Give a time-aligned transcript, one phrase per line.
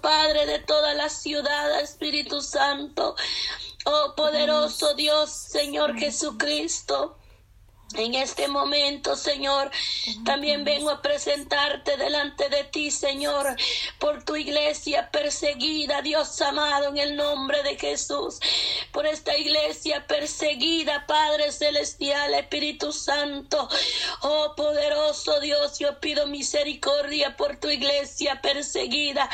[0.00, 3.16] Padre de toda la ciudad, Espíritu Santo.
[3.84, 7.16] Oh poderoso Dios, Señor Jesucristo.
[7.94, 9.70] En este momento, Señor,
[10.24, 13.54] también vengo a presentarte delante de ti, Señor,
[13.98, 18.40] por tu iglesia perseguida, Dios amado, en el nombre de Jesús,
[18.92, 23.68] por esta iglesia perseguida, Padre Celestial, Espíritu Santo.
[24.22, 29.28] Oh poderoso Dios, yo pido misericordia por tu iglesia perseguida.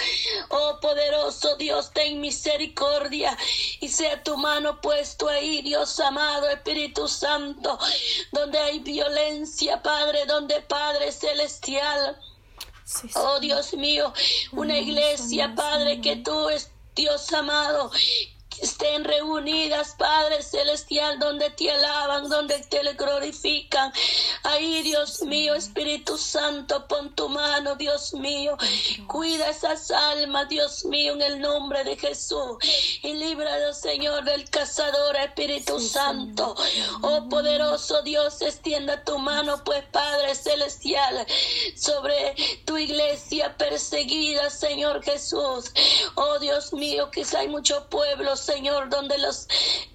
[0.48, 3.37] Oh poderoso Dios, ten misericordia
[3.80, 7.79] y sea tu mano puesto ahí, Dios amado, Espíritu Santo,
[8.33, 12.16] donde hay violencia, Padre, donde Padre Celestial.
[13.16, 14.15] Oh Dios mío,
[14.52, 17.91] una iglesia, Padre, que tú es Dios amado,
[18.62, 23.93] estén reunidas, Padre Celestial, donde te alaban, donde te glorifican.
[24.45, 28.57] Ahí, Dios mío, Espíritu Santo, pon tu mano, Dios mío.
[29.07, 32.57] Cuida esas almas, Dios mío, en el nombre de Jesús.
[33.02, 36.54] Y líbralos, Señor, del cazador, Espíritu Santo.
[37.02, 41.27] Oh poderoso Dios, extienda tu mano, pues, Padre Celestial,
[41.77, 45.73] sobre tu iglesia perseguida, Señor Jesús.
[46.15, 49.46] Oh Dios mío, quizá hay muchos pueblos, Señor, donde los,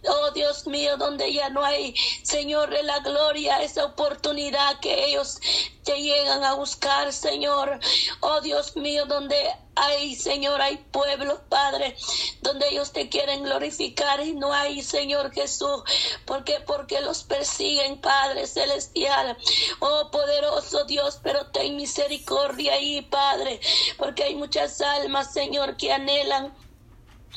[0.08, 5.40] oh Dios mío, donde ya no hay, Señor, de la gloria, esa oportunidad que ellos
[5.84, 7.80] te llegan a buscar, Señor.
[8.20, 9.36] Oh Dios mío, donde
[9.74, 11.96] hay, Señor, hay pueblos, Padre,
[12.42, 15.82] donde ellos te quieren glorificar y no hay, Señor Jesús.
[16.26, 16.60] ¿Por qué?
[16.60, 19.36] Porque los persiguen, Padre Celestial.
[19.80, 23.60] Oh poderoso Dios, pero ten misericordia ahí, Padre,
[23.98, 26.54] porque hay muchas almas, Señor, que anhelan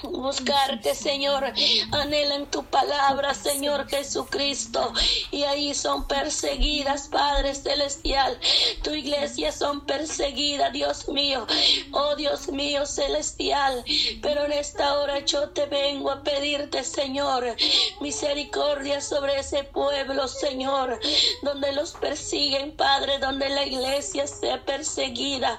[0.03, 1.45] buscarte, Señor.
[1.93, 4.93] Anhelan tu palabra, Señor Jesucristo.
[5.31, 8.39] Y ahí son perseguidas, Padre Celestial.
[8.83, 11.47] Tu iglesia son perseguidas, Dios mío.
[11.93, 13.85] Oh Dios mío celestial.
[14.23, 17.57] Pero en esta hora yo te vengo a pedirte, Señor,
[18.01, 20.99] misericordia sobre ese pueblo, Señor,
[21.43, 25.59] donde los persiguen, Padre, donde la iglesia sea perseguida,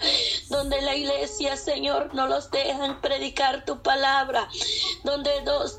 [0.50, 4.27] donde la iglesia, Señor, no los dejan predicar tu palabra
[5.04, 5.32] donde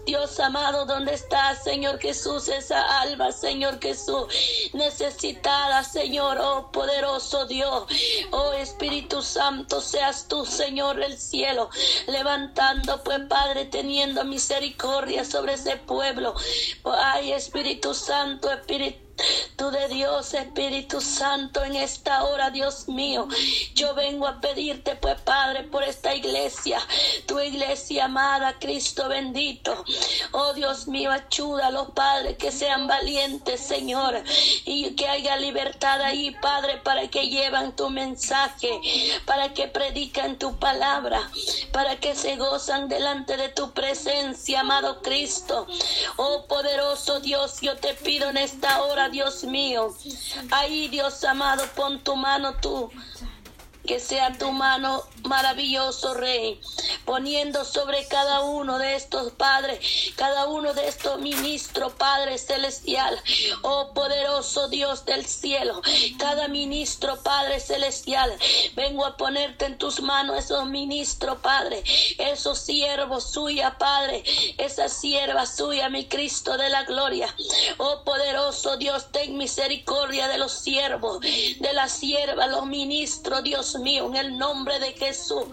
[0.07, 4.27] Dios amado, donde está, Señor Jesús, esa alma, Señor Jesús,
[4.73, 7.85] necesitada, Señor, oh poderoso Dios,
[8.31, 11.71] oh Espíritu Santo, seas tú, Señor del cielo,
[12.07, 16.35] levantando, pues Padre, teniendo misericordia sobre ese pueblo.
[16.85, 19.08] Ay, Espíritu Santo, Espíritu
[19.57, 23.29] Tú de Dios, Espíritu Santo, en esta hora, Dios mío,
[23.75, 26.81] yo vengo a pedirte, pues Padre, por esta iglesia,
[27.27, 29.85] tu iglesia amada, Cristo bendito.
[30.33, 31.11] Oh Dios mío,
[31.73, 34.23] los Padre, que sean valientes, Señor,
[34.65, 38.81] y que haya libertad ahí, Padre, para que llevan tu mensaje,
[39.25, 41.31] para que predican tu palabra,
[41.73, 45.67] para que se gozan delante de tu presencia, amado Cristo.
[46.17, 49.95] Oh poderoso Dios, yo te pido en esta hora, Dios mío.
[50.51, 52.91] Ahí, Dios amado, pon tu mano tú
[53.89, 56.61] que sea tu mano maravilloso, Rey,
[57.07, 63.19] poniendo sobre cada uno de estos padres, cada uno de estos ministros, Padre Celestial,
[63.63, 65.81] oh poderoso Dios del cielo,
[66.19, 68.31] cada ministro, Padre Celestial,
[68.77, 71.83] vengo a ponerte en tus manos esos ministros, Padre,
[72.19, 74.23] esos siervos suya, Padre,
[74.59, 77.35] esa sierva suya, mi Cristo de la gloria,
[77.79, 84.07] oh poderoso Dios, ten misericordia de los siervos, de la sierva, los ministros, Dios mío,
[84.07, 85.45] en el nombre de Jesús.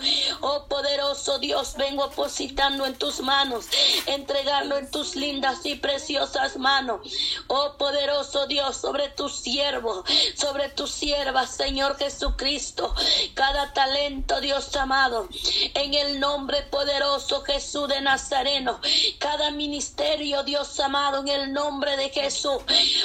[0.41, 3.66] Oh poderoso Dios, vengo positando en tus manos,
[4.06, 7.02] entregarlo en tus lindas y preciosas manos.
[7.47, 10.03] Oh poderoso Dios, sobre tu siervo,
[10.36, 12.94] sobre tu sierva, Señor Jesucristo,
[13.34, 15.28] cada talento, Dios amado,
[15.74, 18.80] en el nombre poderoso Jesús de Nazareno,
[19.19, 22.57] cada ministerio, Dios amado, en el nombre de Jesús.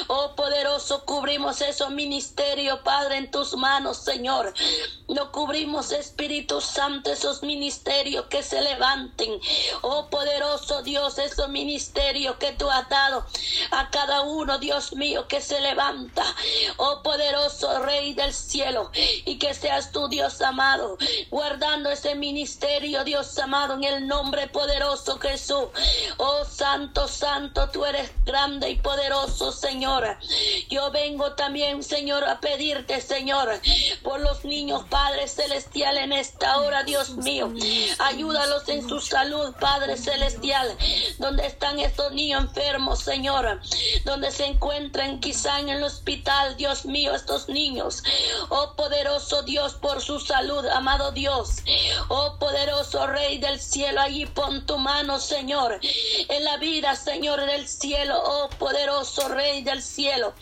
[0.07, 4.53] Oh poderoso, cubrimos esos ministerios, Padre, en tus manos, Señor.
[5.11, 9.41] No cubrimos, Espíritu Santo, esos ministerios que se levanten.
[9.81, 13.25] Oh poderoso Dios, esos ministerios que tú has dado
[13.71, 16.23] a cada uno, Dios mío, que se levanta.
[16.77, 18.89] Oh poderoso Rey del cielo.
[19.25, 20.97] Y que seas tú, Dios amado,
[21.29, 25.67] guardando ese ministerio, Dios amado, en el nombre poderoso Jesús.
[26.17, 30.17] Oh Santo, Santo, tú eres grande y poderoso, Señor.
[30.69, 33.59] Yo vengo también, Señor, a pedirte, Señor,
[34.03, 37.51] por los niños, Padre Celestial, en esta hora, Dios mío.
[37.99, 40.77] Ayúdalos en su salud, Padre Celestial.
[41.17, 43.61] Donde están estos niños enfermos, Señor.
[44.03, 48.03] Donde se encuentran quizá en el hospital, Dios mío, estos niños.
[48.49, 51.63] Oh poderoso Dios, por su salud, amado Dios.
[52.09, 55.79] Oh poderoso Rey del cielo, allí pon tu mano, Señor.
[56.27, 60.33] En la vida, Señor del cielo, oh poderoso Rey del cielo.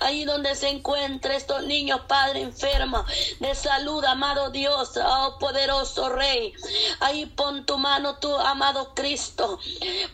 [0.00, 3.04] Ahí donde se encuentran estos niños, Padre enfermo
[3.40, 6.52] de salud, amado Dios, oh poderoso Rey.
[7.00, 9.58] Ahí pon tu mano, tu amado Cristo,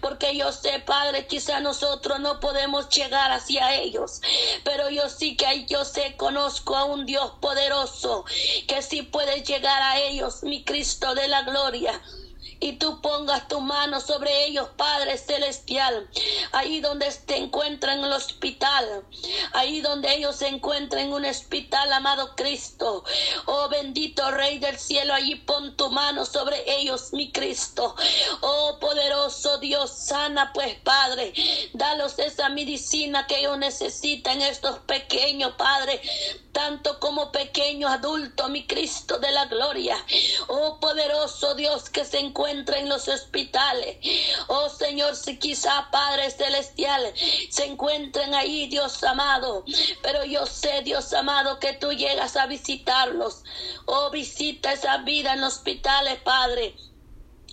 [0.00, 4.20] porque yo sé, Padre, quizá nosotros no podemos llegar hacia ellos,
[4.64, 8.24] pero yo sí que yo sé, conozco a un Dios poderoso
[8.66, 12.00] que sí puede llegar a ellos, mi Cristo de la gloria
[12.60, 16.08] y tú pongas tu mano sobre ellos, Padre Celestial,
[16.52, 19.04] ahí donde se encuentran en el hospital,
[19.52, 23.04] ahí donde ellos se encuentran en un hospital, amado Cristo.
[23.46, 27.94] Oh bendito Rey del cielo, allí pon tu mano sobre ellos, mi Cristo.
[28.40, 31.32] Oh poderoso Dios, sana pues, Padre,
[31.72, 36.00] dalos esa medicina que ellos necesitan, estos pequeños, Padre,
[36.52, 39.96] tanto como pequeños adultos, mi Cristo de la gloria.
[40.48, 43.96] Oh poderoso Dios que se encuentra en los hospitales.
[44.48, 47.12] Oh Señor, si quizá Padre Celestial
[47.50, 49.64] se encuentren ahí, Dios amado.
[50.02, 53.42] Pero yo sé, Dios amado, que tú llegas a visitarlos.
[53.86, 56.74] Oh, visita esa vida en los hospitales, Padre.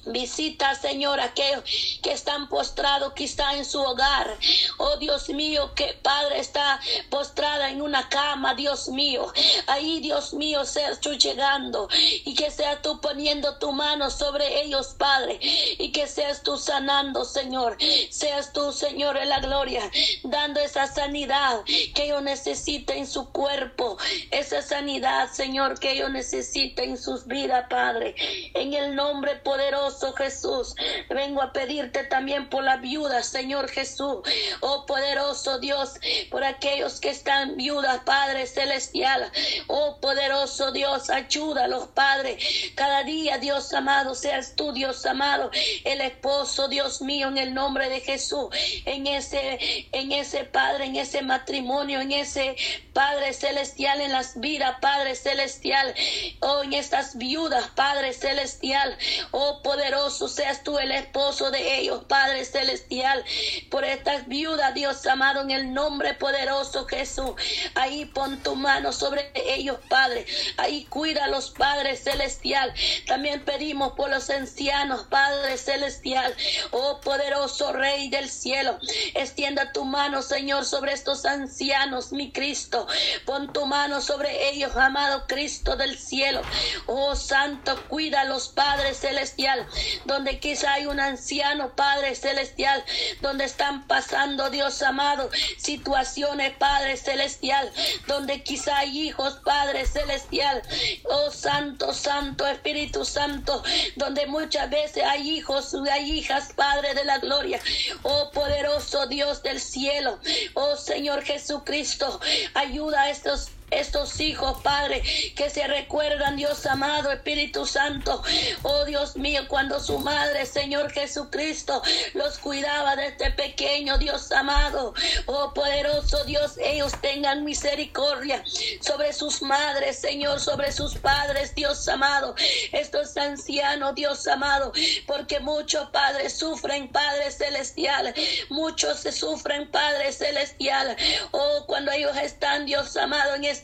[0.06, 1.64] Visita, Señor, aquellos
[2.02, 4.36] que están postrados quizá en su hogar.
[4.80, 9.32] Oh Dios mío, que Padre está postrada en una cama, Dios mío.
[9.68, 11.88] Ahí, Dios mío, seas tú llegando
[12.26, 15.40] y que seas tú poniendo tu mano sobre ellos, Padre.
[15.42, 17.78] Y que seas tú sanando, Señor.
[18.10, 19.90] Seas tú, Señor, en la gloria,
[20.24, 21.64] dando esa sanidad
[21.94, 23.98] que ellos necesitan en su cuerpo.
[24.32, 28.16] Esa sanidad, Señor, que ellos necesitan en sus vidas, Padre.
[28.56, 30.76] En el nombre poderoso Jesús.
[31.10, 34.20] Vengo a pedirte también por la viuda, Señor Jesús.
[34.62, 35.94] Oh poderoso Dios,
[36.30, 39.32] por aquellos que están viudas, Padre Celestial.
[39.68, 42.38] Oh poderoso Dios, ayúdalos, Padre.
[42.76, 45.52] Cada día, Dios amado, seas tú, Dios amado,
[45.84, 48.48] el esposo, Dios mío, en el nombre de Jesús.
[48.86, 49.60] En ese,
[49.92, 52.56] en ese Padre, en ese matrimonio, en ese
[52.94, 55.94] Padre Celestial, en las vidas, Padre Celestial.
[56.40, 58.98] Oh, en estas viudas, Padre Celestial.
[59.32, 63.26] Oh, poderoso poderoso seas tú el esposo de ellos, Padre Celestial,
[63.72, 67.32] por estas viudas, Dios amado, en el nombre poderoso Jesús.
[67.74, 70.28] Ahí pon tu mano sobre ellos, Padre.
[70.58, 72.72] Ahí cuida a los Padres Celestial.
[73.08, 76.36] También pedimos por los ancianos, Padre Celestial.
[76.70, 78.78] Oh poderoso Rey del cielo,
[79.16, 82.86] extienda tu mano, Señor, sobre estos ancianos, mi Cristo.
[83.26, 86.44] Pon tu mano sobre ellos, amado Cristo del cielo.
[86.86, 89.68] Oh Santo, cuida a los Padres Celestial
[90.06, 92.84] donde quizá hay un anciano Padre Celestial,
[93.22, 97.72] donde están pasando, Dios amado, situaciones, Padre Celestial,
[98.08, 100.62] donde quizá hay hijos, Padre Celestial,
[101.06, 103.64] oh Santo, Santo, Espíritu Santo,
[103.96, 107.60] donde muchas veces hay hijos, hay hijas, Padre de la gloria,
[108.04, 110.20] oh poderoso Dios del cielo,
[110.54, 112.20] oh Señor Jesucristo,
[112.54, 115.02] ayuda a estos estos hijos, Padre,
[115.36, 118.22] que se recuerdan, Dios amado, Espíritu Santo,
[118.64, 121.82] oh Dios mío, cuando su madre, Señor Jesucristo,
[122.14, 124.94] los cuidaba desde pequeño, Dios amado,
[125.26, 128.44] oh poderoso Dios, ellos tengan misericordia
[128.82, 132.36] sobre sus madres, Señor, sobre sus padres, Dios amado,
[132.74, 134.74] estos ancianos, Dios amado,
[135.08, 138.14] porque muchos padres sufren, Padre Celestial,
[138.50, 140.98] muchos se sufren, Padre Celestial,
[141.32, 143.61] oh, cuando ellos están, Dios amado, en este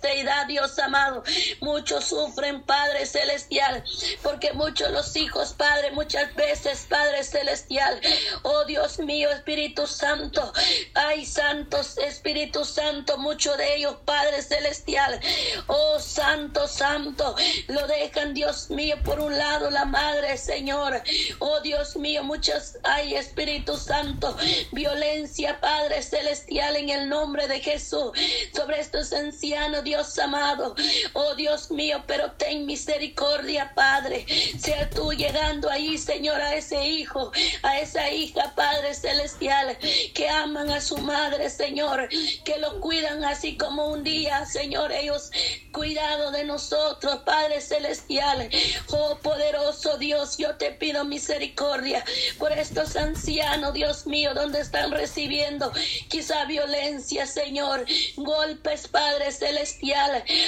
[0.47, 1.23] Dios amado.
[1.61, 3.83] Muchos sufren, Padre Celestial,
[4.23, 7.99] porque muchos los hijos, Padre, muchas veces, Padre Celestial,
[8.43, 10.51] oh Dios mío, Espíritu Santo,
[10.93, 15.19] ay, santos, Espíritu Santo, muchos de ellos, Padre Celestial,
[15.67, 17.35] oh Santo, Santo,
[17.67, 21.01] lo dejan, Dios mío, por un lado la Madre, Señor,
[21.39, 24.35] oh Dios mío, muchos, ay, Espíritu Santo,
[24.71, 28.11] violencia, Padre Celestial, en el nombre de Jesús,
[28.53, 30.75] sobre estos ancianos, Dios amado.
[31.13, 34.25] Oh Dios mío, pero ten misericordia, Padre.
[34.59, 37.31] Sea tú llegando ahí, Señor, a ese hijo,
[37.63, 39.77] a esa hija, Padre Celestial,
[40.13, 42.09] que aman a su madre, Señor,
[42.43, 45.31] que lo cuidan así como un día, Señor, ellos
[45.71, 48.49] cuidado de nosotros, Padre Celestial.
[48.89, 52.03] Oh poderoso Dios, yo te pido misericordia
[52.37, 55.71] por estos ancianos, Dios mío, donde están recibiendo
[56.09, 57.85] quizá violencia, Señor,
[58.17, 59.31] golpes, Padre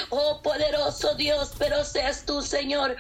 [0.10, 2.96] Oh poderoso Dios, pero seas tú, Señor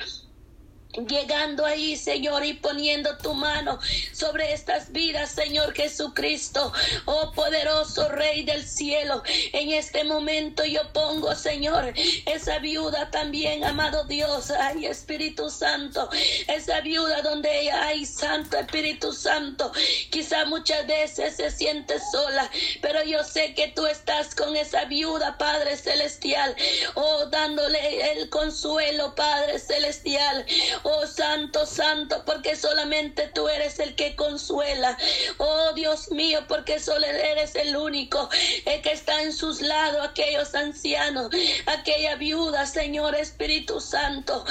[0.93, 3.79] llegando ahí, Señor, y poniendo tu mano
[4.11, 6.73] sobre estas vidas, Señor Jesucristo.
[7.05, 9.21] Oh poderoso Rey del cielo,
[9.53, 11.93] en este momento yo pongo, Señor,
[12.25, 16.09] esa viuda también, amado Dios, ay Espíritu Santo,
[16.47, 19.71] esa viuda donde hay Santo Espíritu Santo,
[20.09, 22.49] quizá muchas veces se siente sola,
[22.81, 26.55] pero yo sé que tú estás con esa viuda, Padre Celestial,
[26.95, 30.45] oh dándole el consuelo, Padre Celestial.
[30.83, 34.97] Oh Santo, Santo, porque solamente tú eres el que consuela.
[35.37, 38.29] Oh Dios mío, porque solo eres el único
[38.65, 41.29] el que está en sus lados, aquellos ancianos,
[41.65, 44.45] aquella viuda, Señor Espíritu Santo.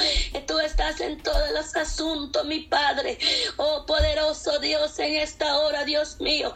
[0.47, 3.19] Tú estás en todos los asuntos, mi Padre.
[3.57, 6.55] Oh poderoso Dios, en esta hora, Dios mío,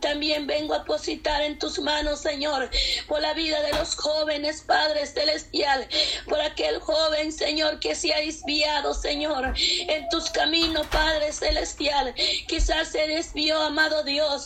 [0.00, 2.70] también vengo a positar en tus manos, Señor,
[3.08, 5.86] por la vida de los jóvenes, Padre Celestial,
[6.28, 12.14] por aquel joven, Señor, que se ha desviado, Señor, en tus caminos, Padre Celestial.
[12.46, 14.44] Quizás se desvió, amado Dios,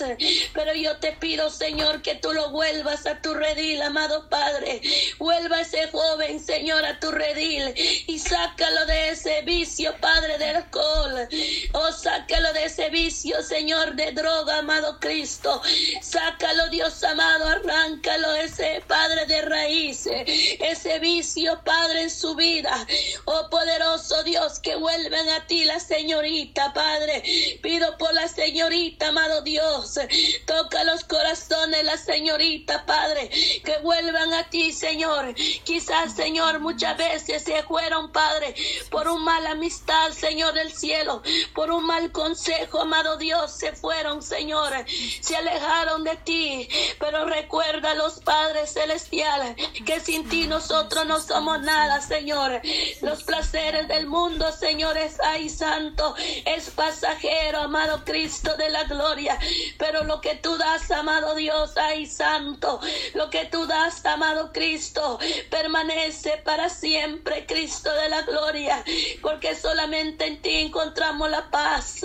[0.54, 4.80] pero yo te pido, Señor, que tú lo vuelvas a tu redil, amado Padre.
[5.18, 7.74] Vuelva ese joven, Señor, a tu redil
[8.06, 11.28] y sácalo de ese vicio, Padre, del alcohol.
[11.74, 15.60] Oh, sácalo de ese vicio, Señor, de droga, amado Cristo.
[16.00, 20.24] Sácalo, Dios amado, arráncalo ese Padre de raíces,
[20.60, 22.86] ese vicio, Padre, en su vida.
[23.26, 27.22] Oh, poderoso Dios que vuelvan a ti la señorita, Padre.
[27.62, 29.98] Pido por la señorita, amado Dios.
[30.46, 33.28] Toca los corazones, la señorita, Padre.
[33.64, 35.34] Que vuelvan a ti, Señor.
[35.64, 38.54] Quizás, Señor, muchas veces se fueron, Padre,
[38.90, 41.22] por un mal amistad, Señor del cielo.
[41.54, 44.72] Por un mal consejo, amado Dios, se fueron, Señor.
[45.20, 46.68] Se alejaron de ti.
[47.00, 52.60] Pero recuerda los padres celestiales que sin ti nosotros no somos nada, Señor.
[53.02, 56.14] Los placeres del mundo señores, ay santo,
[56.44, 59.38] es pasajero, amado Cristo de la gloria.
[59.78, 62.80] Pero lo que tú das, amado Dios, ay santo,
[63.14, 65.18] lo que tú das, amado Cristo,
[65.50, 68.84] permanece para siempre, Cristo de la gloria.
[69.22, 72.00] Porque solamente en ti encontramos la paz.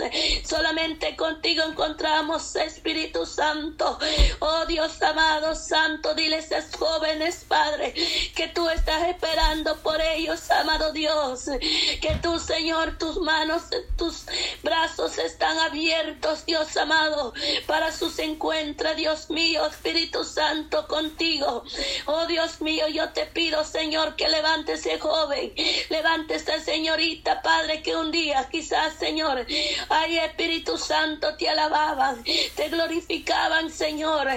[0.45, 3.99] Solamente contigo encontramos Espíritu Santo.
[4.39, 7.93] Oh Dios amado, santo, diles a esos jóvenes, Padre,
[8.35, 11.45] que tú estás esperando por ellos, amado Dios.
[12.01, 13.63] Que tú, Señor, tus manos,
[13.97, 14.25] tus
[14.63, 17.33] brazos están abiertos, Dios amado,
[17.67, 21.63] para sus encuentros, Dios mío, Espíritu Santo, contigo.
[22.05, 25.53] Oh Dios mío, yo te pido, Señor, que levante ese joven,
[25.89, 29.45] levante esa señorita, Padre, que un día quizás, Señor,
[29.89, 32.23] ay Espíritu Santo, te alababan,
[32.55, 34.27] te glorificaban, Señor.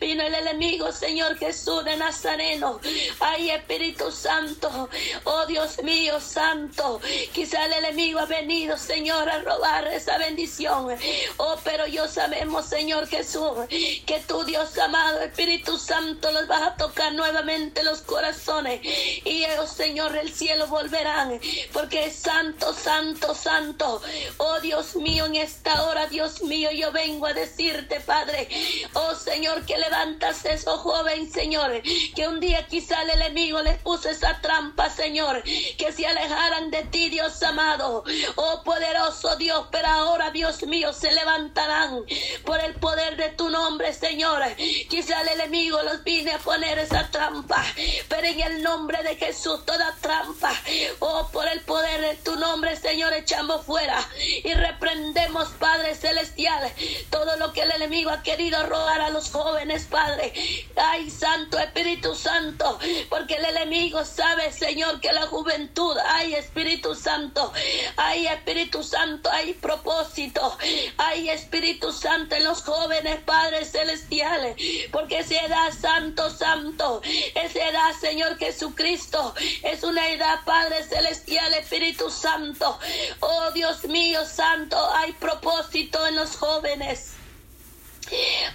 [0.00, 2.80] Vino el enemigo, Señor Jesús de Nazareno.
[3.20, 4.88] Ay Espíritu Santo,
[5.24, 7.00] oh Dios mío, Santo,
[7.32, 10.96] Quizá el enemigo ha venido, Señor, a robar esa bendición.
[11.36, 16.76] Oh, pero yo sabemos, Señor Jesús, que tú, Dios amado, Espíritu Santo, los vas a
[16.76, 18.80] tocar nuevamente los corazones.
[18.82, 21.40] Y ellos, Señor, del cielo volverán.
[21.72, 24.02] Porque es santo, santo, santo.
[24.38, 28.48] Oh, Dios mío, en esta hora, Dios mío, yo vengo a decirte, Padre.
[28.94, 31.82] Oh, Señor, que levantas eso joven, Señor.
[32.14, 35.42] Que un día quizá el enemigo les puso esa trampa, Señor.
[35.42, 38.02] Que se alejaran de ti, Dios amado.
[38.34, 42.04] Oh poderoso Dios, pero ahora, Dios mío, se levantarán
[42.44, 44.42] por el poder de tu nombre, Señor.
[44.90, 47.64] Quizá el enemigo los vine a poner esa trampa,
[48.08, 50.52] pero en el nombre de Jesús, toda trampa,
[50.98, 54.04] oh, por el poder de tu nombre, Señor, echamos fuera
[54.42, 56.68] y reprendemos, Padre Celestial,
[57.10, 60.32] todo lo que el enemigo ha querido robar a los jóvenes, Padre.
[60.74, 62.76] Ay, Santo Espíritu Santo,
[63.08, 67.52] porque el enemigo sabe, Señor, que la juventud, ay, Espíritu Santo.
[67.96, 70.56] Hay Espíritu Santo, hay propósito.
[70.96, 74.56] Hay Espíritu Santo en los jóvenes Padres Celestiales.
[74.90, 77.02] Porque esa edad, Santo, Santo,
[77.34, 82.78] esa edad, Señor Jesucristo, es una edad, Padre Celestial, Espíritu Santo.
[83.20, 87.14] Oh Dios mío, Santo, hay propósito en los jóvenes.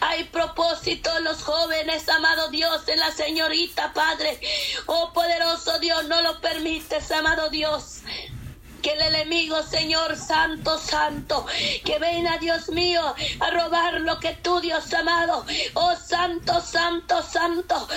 [0.01, 4.39] Hay propósito en los jóvenes, amado Dios, en la señorita, Padre.
[4.85, 8.01] Oh poderoso Dios, no lo permites, amado Dios
[8.81, 11.45] que el enemigo, Señor Santo, Santo,
[11.83, 13.01] que venga, Dios mío,
[13.39, 17.87] a robar lo que tú, Dios amado, oh Santo, Santo, Santo,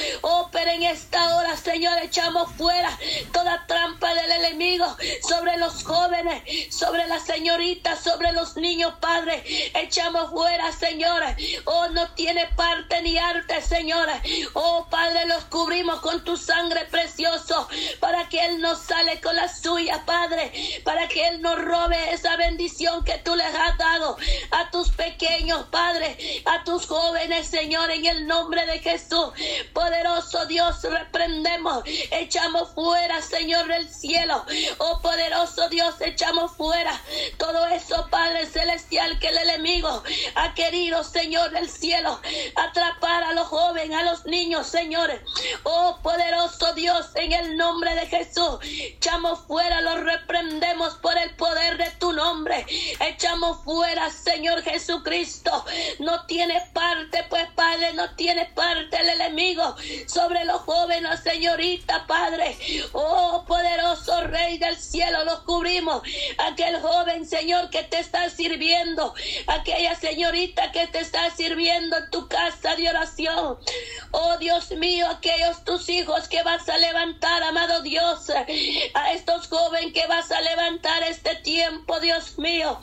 [0.50, 2.96] pero en esta hora, Señor, echamos fuera
[3.32, 4.96] toda trampa del enemigo
[5.26, 6.42] sobre los jóvenes,
[6.74, 9.42] sobre las señoritas, sobre los niños, Padre,
[9.74, 11.22] echamos fuera, Señor,
[11.64, 14.08] oh, no tiene parte ni arte, Señor,
[14.54, 17.68] oh, Padre, los cubrimos con tu sangre precioso
[18.00, 20.52] para que Él nos sale con la suya, Padre,
[20.85, 24.17] para que Él no robe esa bendición que tú les has dado
[24.50, 29.33] a tus pequeños, Padre, a tus jóvenes, Señor, en el nombre de Jesús.
[29.73, 34.45] Poderoso Dios, reprendemos, echamos fuera, Señor del cielo.
[34.79, 37.00] Oh poderoso Dios, echamos fuera
[37.38, 38.47] todo eso, Padre
[38.92, 40.02] que el enemigo
[40.34, 42.20] ha querido, Señor del cielo,
[42.56, 45.20] atrapar a los jóvenes, a los niños, señores.
[45.62, 51.78] Oh poderoso Dios, en el nombre de Jesús, echamos fuera, los reprendemos por el poder
[51.78, 52.66] de tu nombre.
[53.00, 55.64] Echamos fuera, Señor Jesucristo.
[55.99, 59.75] No tiene parte, pues Padre, no tiene parte el enemigo
[60.06, 62.58] sobre los jóvenes, señorita, Padre.
[62.92, 66.02] Oh poderoso Rey del cielo, los cubrimos.
[66.37, 68.81] Aquel joven, Señor, que te está sirviendo.
[69.46, 73.58] Aquella señorita que te está sirviendo en tu casa de oración.
[74.10, 78.30] Oh Dios mío, aquellos tus hijos que vas a levantar, amado Dios.
[78.94, 82.80] A estos jóvenes que vas a levantar este tiempo, Dios mío.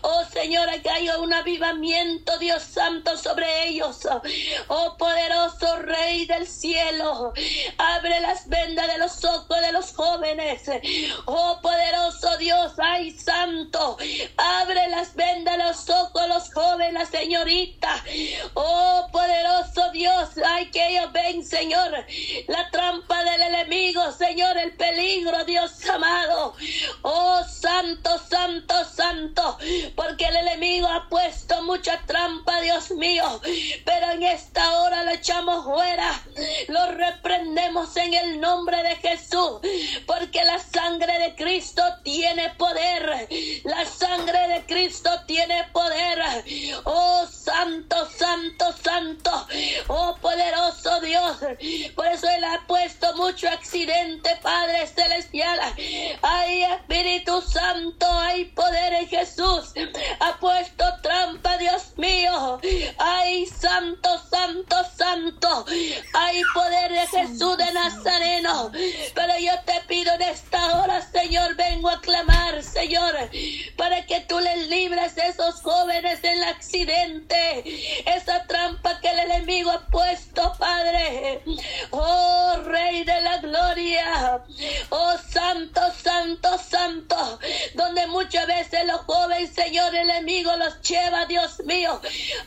[0.00, 4.00] Oh Señor, que haya un avivamiento, Dios Santo, sobre ellos.
[4.68, 7.32] Oh poderoso Rey del cielo.
[7.76, 10.62] Abre las vendas de los ojos de los jóvenes.
[11.26, 13.98] Oh poderoso Dios, ay santo.
[14.36, 18.02] Abre las vendas de los ojos los jóvenes, señorita.
[18.54, 22.06] Oh poderoso Dios, ay que ellos ven, Señor,
[22.48, 26.54] la trampa del enemigo, Señor, el peligro, Dios amado.
[27.02, 29.58] Oh santo, santo, santo,
[29.96, 33.40] porque el enemigo ha puesto mucha trampa, Dios mío,
[33.84, 36.22] pero en esta hora lo echamos fuera,
[36.68, 39.60] lo reprendemos en el nombre de Jesús,
[40.06, 43.28] porque la sangre de Cristo tiene poder,
[43.64, 45.31] la sangre de Cristo tiene
[45.72, 46.18] poder.
[46.84, 49.46] Oh santo, santo, santo,
[49.88, 51.38] oh poderoso Dios,
[51.94, 55.58] por eso Él ha puesto mucho accidente, Padre Celestial.
[56.22, 59.72] Ay, Espíritu Santo, hay poder en Jesús.
[60.20, 62.60] Ha puesto trampa, Dios mío.
[62.98, 65.64] Ay, Santo, Santo, Santo.
[66.14, 68.70] Hay poder de Jesús de Nazareno.
[69.14, 73.14] Pero yo te pido en esta hora, Señor, vengo a clamar, Señor,
[73.76, 77.64] para que tú les libres esos jóvenes del accidente.
[78.06, 81.42] Esa trampa que el enemigo ha puesto, Padre.
[81.90, 84.42] Oh, Rey de la Gloria.
[84.90, 87.38] Oh, Santo, Santo, Santo.
[87.74, 92.00] Donde muchas veces los jóvenes, Señor, el enemigo los lleva, Dios mío.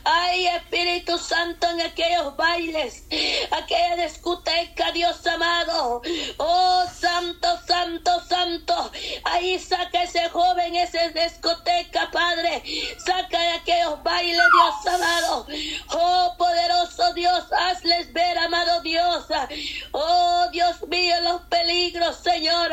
[0.04, 3.04] Ay, Espíritu Santo, en aquellos bailes,
[3.50, 6.02] aquella discoteca, Dios amado.
[6.38, 8.90] Oh, Santo, Santo, Santo.
[9.24, 12.62] Ahí saca ese joven, esa discoteca, Padre.
[12.98, 15.46] Saca de aquellos bailes, Dios amado.
[15.92, 19.26] Oh, poderoso Dios, hazles ver, amado Dios.
[19.92, 22.70] Oh, Dios mío, los peligros, Señor.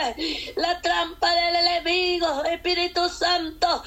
[0.55, 3.83] La trampa del enemigo, Espíritu Santo.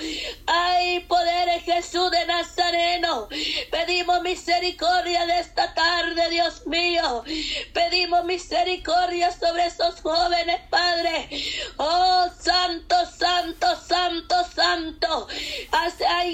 [0.46, 3.28] Hay poder Jesús de Nazareno.
[3.70, 7.24] Pedimos misericordia de esta tarde, Dios mío.
[7.72, 11.28] Pedimos misericordia sobre esos jóvenes, Padre.
[11.76, 15.28] Oh, Santo, Santo, Santo, Santo.
[15.72, 15.85] Ay,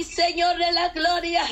[0.04, 1.44] Señor de la gloria.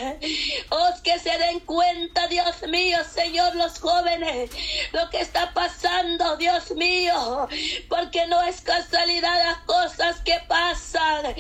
[0.71, 4.51] Oh, que se den cuenta, Dios mío, Señor, los jóvenes,
[4.93, 7.49] lo que está pasando, Dios mío,
[7.89, 11.35] porque no es casualidad las cosas que pasan.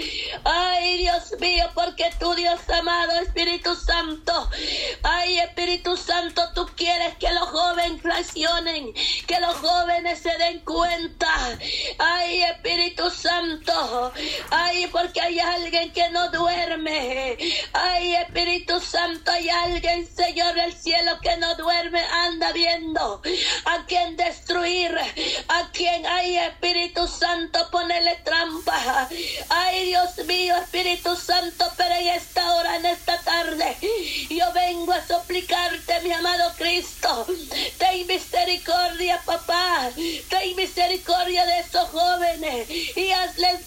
[0.44, 4.50] Ay, Dios mío, porque tú, Dios amado, Espíritu Santo,
[5.02, 8.92] ay, Espíritu Santo, tú quieres que los jóvenes reaccionen,
[9.26, 11.58] que los jóvenes se den cuenta.
[11.98, 14.12] Ay, Espíritu Santo,
[14.50, 16.49] ay, porque hay alguien que no duerme.
[17.72, 23.22] Ay, Espíritu Santo, hay alguien, Señor del cielo, que no duerme, anda viendo
[23.64, 24.96] a quien destruir,
[25.48, 29.08] a quien hay Espíritu Santo, ponele trampa.
[29.48, 33.76] Ay, Dios mío, Espíritu Santo, pero en esta hora, en esta tarde,
[34.28, 37.26] yo vengo a suplicarte, mi amado Cristo.
[37.78, 39.90] Ten misericordia, papá.
[40.28, 43.64] Ten misericordia de esos jóvenes y hazles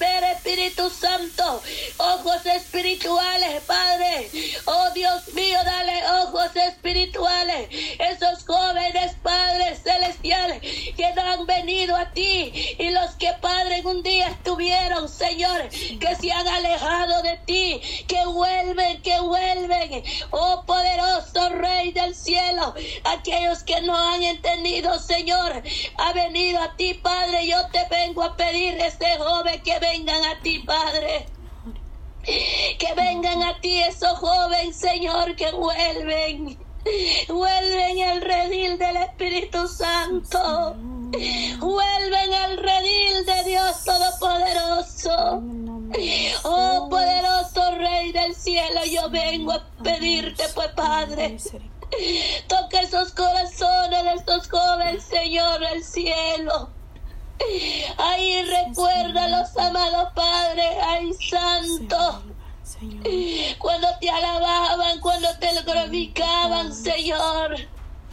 [13.84, 20.04] Un día estuvieron, Señor, que se han alejado de ti, que vuelven, que vuelven.
[20.32, 25.62] Oh poderoso Rey del cielo, aquellos que no han entendido, Señor,
[25.98, 27.46] ha venido a ti, Padre.
[27.48, 31.26] Yo te vengo a pedir, este joven, que vengan a ti, Padre.
[32.24, 36.58] Que vengan a ti esos jóvenes, Señor, que vuelven.
[37.28, 40.93] Vuelven el redil del Espíritu Santo.
[41.60, 45.44] Vuelve en el redil de Dios Todopoderoso.
[46.44, 51.38] Oh poderoso Rey del cielo, yo vengo a pedirte, pues Padre.
[52.48, 56.70] Toca esos corazones de estos jóvenes, Señor, del cielo.
[57.98, 62.24] Ahí recuerda los amados Padre, ay Santo.
[63.60, 67.56] Cuando te alababan, cuando te glorificaban, Señor.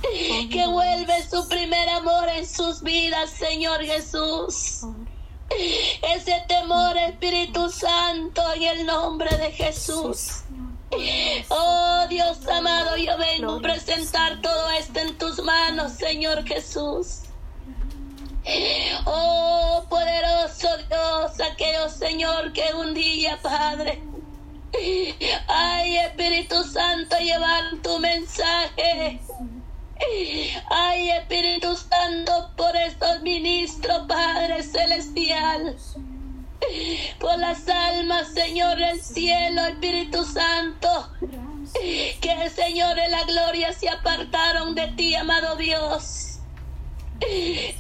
[0.03, 4.83] Que vuelve su primer amor en sus vidas, Señor Jesús.
[5.51, 10.43] Ese temor, Espíritu Santo, en el nombre de Jesús.
[11.49, 17.23] Oh Dios amado, yo vengo a presentar todo esto en tus manos, Señor Jesús.
[19.05, 24.03] Oh poderoso Dios, aquello Señor que un día, Padre,
[25.47, 29.21] ay Espíritu Santo, llevar tu mensaje.
[30.71, 35.77] Ay Espíritu Santo, por estos ministros, Padre Celestial
[37.19, 41.11] por las almas, Señor del cielo, Espíritu Santo.
[42.21, 46.39] Que, Señor, de la gloria se apartaron de ti, amado Dios.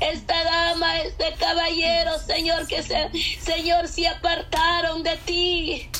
[0.00, 5.90] Esta dama, este caballero, Señor, que se, Señor, se apartaron de ti.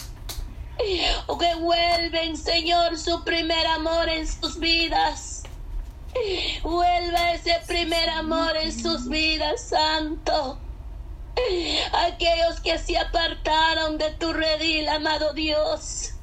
[1.26, 5.39] O que vuelven, Señor, su primer amor en sus vidas.
[6.62, 10.58] Vuelva ese primer amor en sus vidas, Santo.
[11.92, 16.14] Aquellos que se apartaron de tu redil, amado Dios.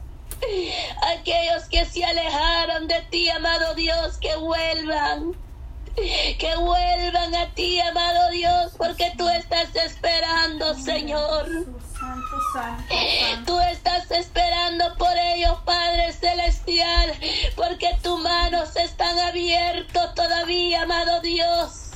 [1.17, 5.47] Aquellos que se alejaron de ti, amado Dios, que vuelvan.
[5.98, 11.48] Que vuelvan a ti, amado Dios, porque tú estás esperando, Señor.
[13.48, 17.14] Tú estás esperando por ellos, Padre Celestial,
[17.56, 21.90] porque tus manos están abiertas todavía, amado Dios.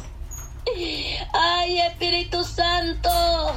[1.34, 3.54] Ay, Espíritu Santo.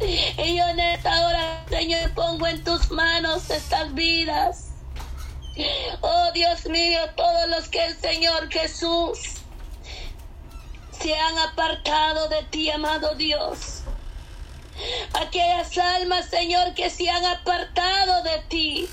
[0.00, 4.68] Y yo en esta hora, Señor, pongo en tus manos estas vidas.
[6.02, 9.37] Oh Dios mío, todos los que el Señor Jesús
[11.00, 13.82] se han apartado de ti, amado Dios.
[15.12, 18.88] Aquellas almas, Señor, que se han apartado de ti.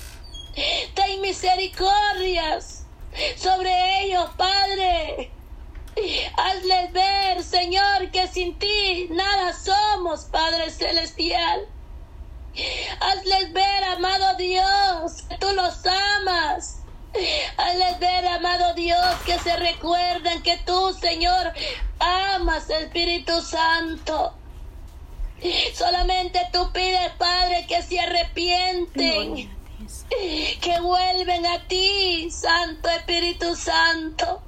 [0.94, 2.84] Ten misericordias
[3.36, 5.30] sobre ellos, Padre.
[6.36, 11.66] Hazles ver, Señor, que sin ti nada somos, Padre Celestial.
[13.00, 16.85] Hazles ver, amado Dios, que tú los amas.
[17.56, 21.52] Hazles ver, amado Dios, que se recuerden que tú, Señor,
[21.98, 24.34] amas, Espíritu Santo.
[25.74, 29.54] Solamente tú pides, Padre, que se arrepienten,
[30.60, 34.42] que vuelven a ti, Santo Espíritu Santo.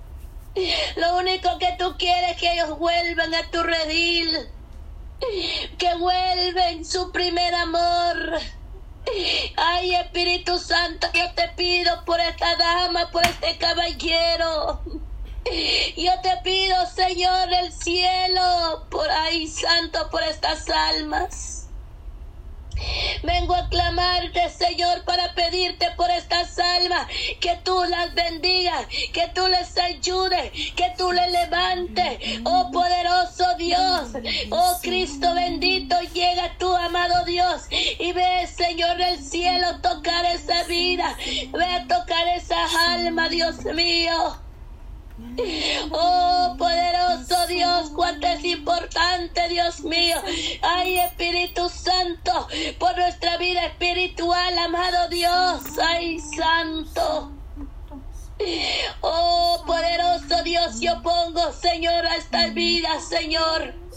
[0.96, 4.48] Lo único que tú quieres es que ellos vuelvan a tu redil.
[5.78, 8.40] Que vuelven su primer amor.
[9.56, 14.80] Ay, Espíritu Santo, yo te pido por esta dama, por este caballero.
[15.96, 21.57] Yo te pido, Señor del cielo, por ahí, Santo, por estas almas.
[23.22, 27.08] Vengo a clamarte, Señor, para pedirte por estas almas,
[27.40, 32.18] que tú las bendigas, que tú les ayudes, que tú les levantes.
[32.44, 34.10] Oh poderoso Dios,
[34.50, 41.16] oh Cristo bendito, llega tú, amado Dios, y ve, Señor del cielo, tocar esa vida,
[41.52, 44.47] ve a tocar esa alma, Dios mío.
[45.90, 50.16] Oh, poderoso Dios, cuánto es importante, Dios mío.
[50.62, 55.62] Ay, Espíritu Santo, por nuestra vida espiritual, amado Dios.
[55.82, 57.32] Ay, Santo.
[59.00, 63.87] Oh, poderoso Dios, yo pongo, Señor, a esta vida, Señor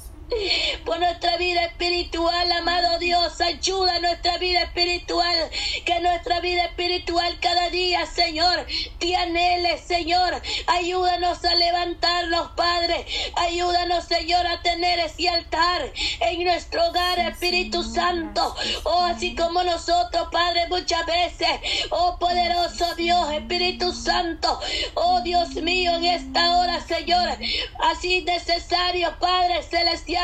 [0.86, 3.40] por nuestra vida espiritual, amado Dios.
[3.42, 5.50] Ayuda a nuestra vida espiritual,
[5.86, 8.66] que nuestra vida espiritual cada día, Señor,
[9.00, 10.42] te anhele, Señor.
[10.68, 13.06] Ayúdanos a levantarnos, Padre.
[13.36, 15.92] Ayúdanos, Señor, a tener ese altar
[16.22, 18.56] en nuestro hogar, Espíritu Santo.
[18.84, 21.50] Oh, así como nosotros, Padre, muchas veces,
[21.90, 24.60] oh poderoso Dios, Espíritu Santo,
[24.96, 27.30] oh Dios mío, en esta hora, Señor,
[27.92, 30.21] así necesario, Padre Celestial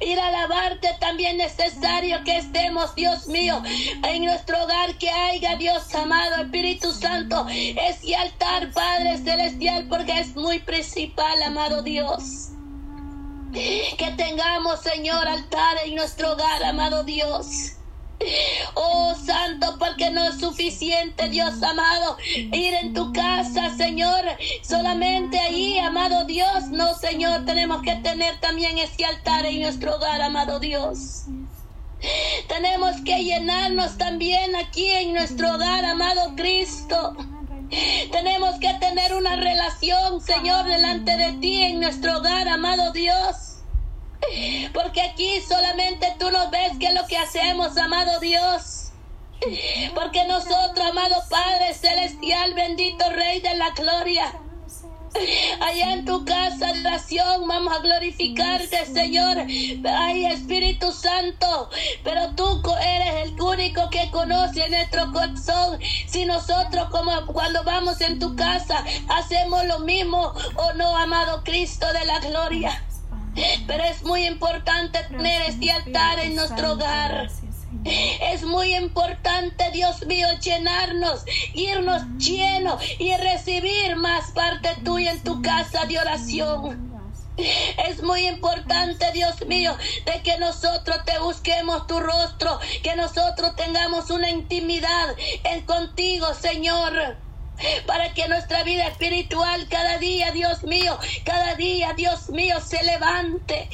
[0.00, 3.62] Ir a alabarte también necesario que estemos, Dios mío,
[4.04, 10.34] en nuestro hogar, que haya, Dios amado, Espíritu Santo, ese altar, Padre Celestial, porque es
[10.36, 12.50] muy principal, amado Dios.
[13.52, 17.77] Que tengamos, Señor, altar en nuestro hogar, amado Dios.
[18.74, 24.24] Oh Santo, porque no es suficiente, Dios amado, ir en tu casa, Señor.
[24.62, 26.68] Solamente ahí, amado Dios.
[26.70, 31.24] No, Señor, tenemos que tener también ese altar en nuestro hogar, amado Dios.
[32.48, 37.16] Tenemos que llenarnos también aquí en nuestro hogar, amado Cristo.
[38.12, 43.47] Tenemos que tener una relación, Señor, delante de ti en nuestro hogar, amado Dios.
[44.72, 48.92] Porque aquí solamente tú nos ves que es lo que hacemos, amado Dios.
[49.94, 54.32] Porque nosotros, amado Padre Celestial, bendito Rey de la Gloria,
[55.60, 59.38] Allá en tu casa de oración vamos a glorificarte, Señor.
[59.38, 61.70] Ay, Espíritu Santo,
[62.04, 65.80] pero tú eres el único que conoce nuestro corazón.
[66.06, 71.86] Si nosotros, como cuando vamos en tu casa, hacemos lo mismo o no, amado Cristo
[71.92, 72.84] de la gloria.
[73.66, 77.28] Pero es muy importante tener este altar en nuestro hogar.
[77.84, 85.42] Es muy importante, Dios mío, llenarnos, irnos llenos y recibir más parte tuya en tu
[85.42, 86.88] casa de oración.
[87.86, 94.10] Es muy importante, Dios mío, de que nosotros te busquemos tu rostro, que nosotros tengamos
[94.10, 95.14] una intimidad
[95.44, 97.27] en contigo, Señor
[97.86, 103.68] para que nuestra vida espiritual cada día, Dios mío, cada día, Dios mío, se levante.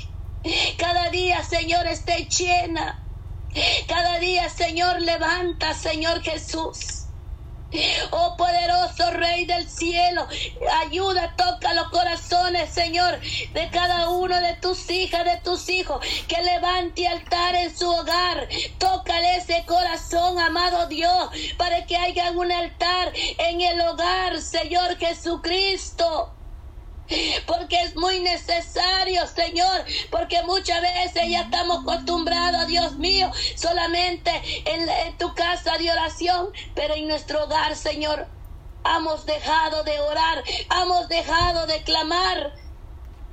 [0.78, 3.02] Cada día, Señor, esté llena.
[3.88, 7.03] Cada día, Señor, levanta, Señor Jesús.
[8.10, 10.26] Oh poderoso Rey del cielo,
[10.84, 13.18] ayuda, toca los corazones, Señor,
[13.52, 18.48] de cada uno de tus hijas, de tus hijos, que levante altar en su hogar.
[18.78, 26.33] Tócale ese corazón, amado Dios, para que haya un altar en el hogar, Señor Jesucristo
[27.46, 34.30] porque es muy necesario, Señor, porque muchas veces ya estamos acostumbrados, Dios mío, solamente
[34.64, 34.84] en,
[35.18, 38.26] tu casa de oración, pero en nuestro hogar, Señor,
[38.84, 40.42] hemos dejado de orar,
[40.82, 42.54] hemos dejado de clamar.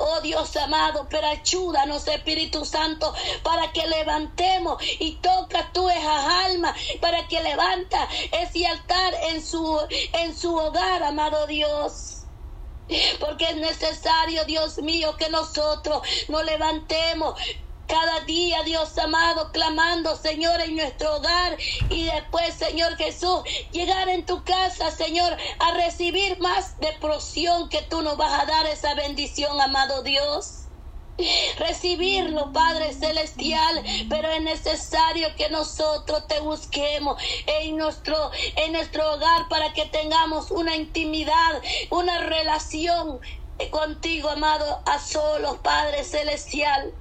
[0.03, 6.75] Oh Dios amado, pero ayúdanos Espíritu Santo para que levantemos y toca tú esas almas
[6.99, 9.79] para que levanta ese altar en su
[10.13, 12.20] en su hogar, amado Dios.
[13.19, 17.35] Porque es necesario, Dios mío, que nosotros nos levantemos
[17.87, 21.57] cada día, Dios amado, clamando, Señor, en nuestro hogar.
[21.89, 27.81] Y después, Señor Jesús, llegar en tu casa, Señor, a recibir más de porción que
[27.81, 30.60] tú nos vas a dar esa bendición, amado Dios
[31.57, 39.47] recibirlo, Padre Celestial, pero es necesario que nosotros te busquemos en nuestro, en nuestro hogar
[39.49, 43.19] para que tengamos una intimidad, una relación
[43.69, 46.93] contigo, amado, a solos, Padre Celestial.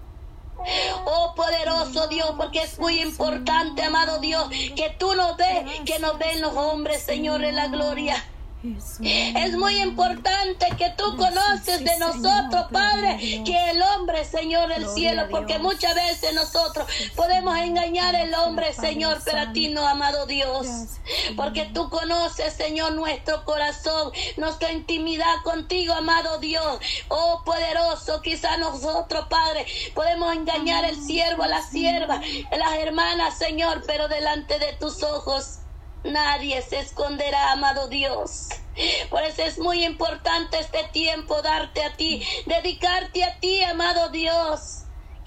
[1.07, 4.47] Oh poderoso Dios, porque es muy importante, amado Dios,
[4.77, 8.23] que tú nos ves, que nos ven los hombres, Señor, en la gloria.
[8.63, 15.29] Es muy importante que tú conoces de nosotros, Padre, que el hombre, Señor del cielo,
[15.31, 20.67] porque muchas veces nosotros podemos engañar al hombre, Señor, pero a ti no, amado Dios.
[21.37, 26.81] Porque tú conoces, Señor, nuestro corazón, nuestra intimidad contigo, amado Dios.
[27.09, 32.21] Oh poderoso, quizá nosotros, Padre, podemos engañar al siervo, a la sierva,
[32.51, 35.61] a las hermanas, Señor, pero delante de tus ojos
[36.05, 38.49] Nadie se esconderá, amado Dios.
[39.11, 44.80] Por eso es muy importante este tiempo darte a ti, dedicarte a ti, amado Dios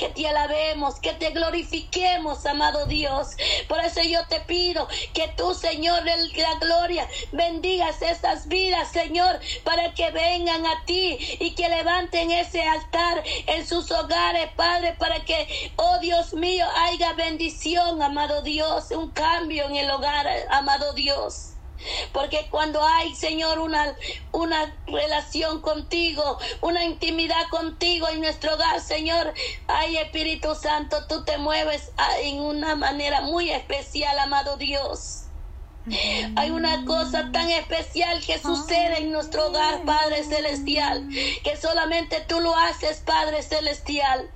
[0.03, 3.29] que te alabemos, que te glorifiquemos, amado Dios.
[3.69, 9.39] Por eso yo te pido que tú, Señor de la gloria, bendigas estas vidas, Señor,
[9.63, 15.23] para que vengan a ti y que levanten ese altar en sus hogares, Padre, para
[15.23, 21.52] que, oh Dios mío, haya bendición, amado Dios, un cambio en el hogar, amado Dios.
[22.11, 23.95] Porque cuando hay, Señor, una,
[24.31, 29.33] una relación contigo, una intimidad contigo en nuestro hogar, Señor,
[29.67, 35.23] ay Espíritu Santo, tú te mueves ah, en una manera muy especial, amado Dios.
[36.37, 41.09] Hay una cosa tan especial que sucede en nuestro hogar, Padre Celestial,
[41.43, 44.29] que solamente tú lo haces, Padre Celestial.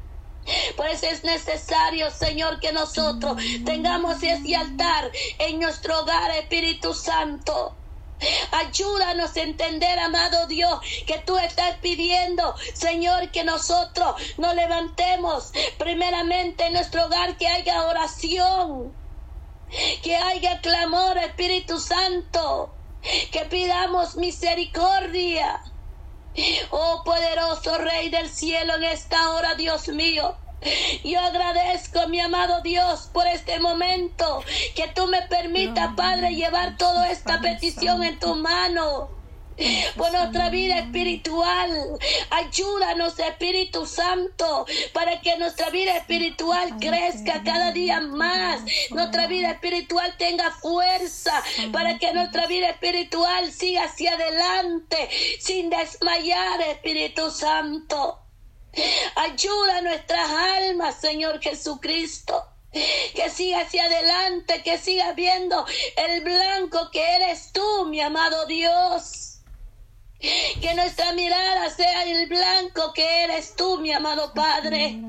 [0.75, 7.75] Por eso es necesario, Señor, que nosotros tengamos ese altar en nuestro hogar, Espíritu Santo.
[8.51, 16.65] Ayúdanos a entender, amado Dios, que tú estás pidiendo, Señor, que nosotros nos levantemos primeramente
[16.65, 18.91] en nuestro hogar, que haya oración,
[20.01, 22.73] que haya clamor, Espíritu Santo,
[23.31, 25.61] que pidamos misericordia
[26.69, 30.37] Oh poderoso Rey del cielo, en esta hora, Dios mío.
[31.03, 34.43] Yo agradezco, mi amado Dios, por este momento
[34.75, 39.16] que tú me permitas, Padre, llevar toda esta petición en tu mano
[39.95, 41.97] por nuestra vida espiritual.
[42.29, 48.61] Ayúdanos, Espíritu Santo, para que nuestra vida espiritual crezca cada día más.
[48.91, 56.61] Nuestra vida espiritual tenga fuerza, para que nuestra vida espiritual siga hacia adelante, sin desmayar,
[56.61, 58.19] Espíritu Santo.
[59.15, 62.43] Ayuda a nuestras almas, Señor Jesucristo
[63.15, 65.65] que siga hacia adelante, que siga viendo
[65.95, 69.36] el blanco que eres tú, mi amado Dios.
[70.61, 74.99] Que nuestra mirada sea el blanco que eres tú, mi amado Padre.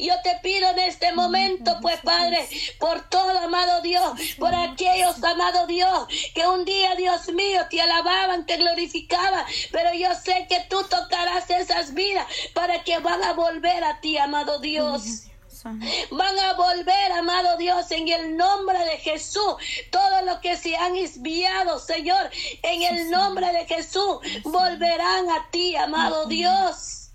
[0.00, 2.48] Yo te pido en este momento, pues Padre,
[2.80, 8.46] por todo, amado Dios, por aquellos, amado Dios, que un día, Dios mío, te alababan,
[8.46, 13.84] te glorificaban, pero yo sé que tú tocarás esas vidas para que van a volver
[13.84, 15.28] a ti, amado Dios.
[15.64, 19.54] Van a volver, amado Dios, en el nombre de Jesús.
[19.90, 22.30] Todo lo que se han desviado, Señor,
[22.62, 27.08] en el nombre de Jesús, volverán a ti, amado Dios.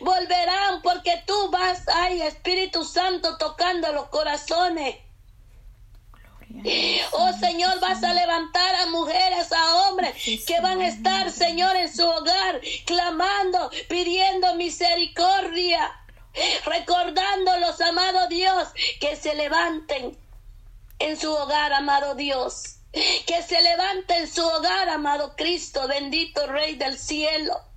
[0.00, 4.96] Volverán porque tú vas, ay, Espíritu Santo, tocando los corazones.
[7.12, 10.14] Oh Señor, vas a levantar a mujeres, a hombres
[10.46, 15.90] que van a estar, Señor, en su hogar, clamando, pidiendo misericordia
[16.64, 18.68] recordándolos, amado Dios,
[19.00, 20.18] que se levanten
[20.98, 22.74] en su hogar, amado Dios.
[23.26, 27.68] Que se levanten en su hogar, amado Cristo, bendito Rey del cielo.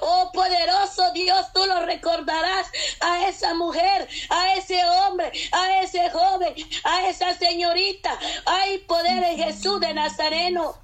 [0.00, 2.66] Oh poderoso Dios, tú lo recordarás
[3.00, 8.18] a esa mujer, a ese hombre, a ese joven, a esa señorita.
[8.46, 10.82] Hay poder en Jesús de Nazareno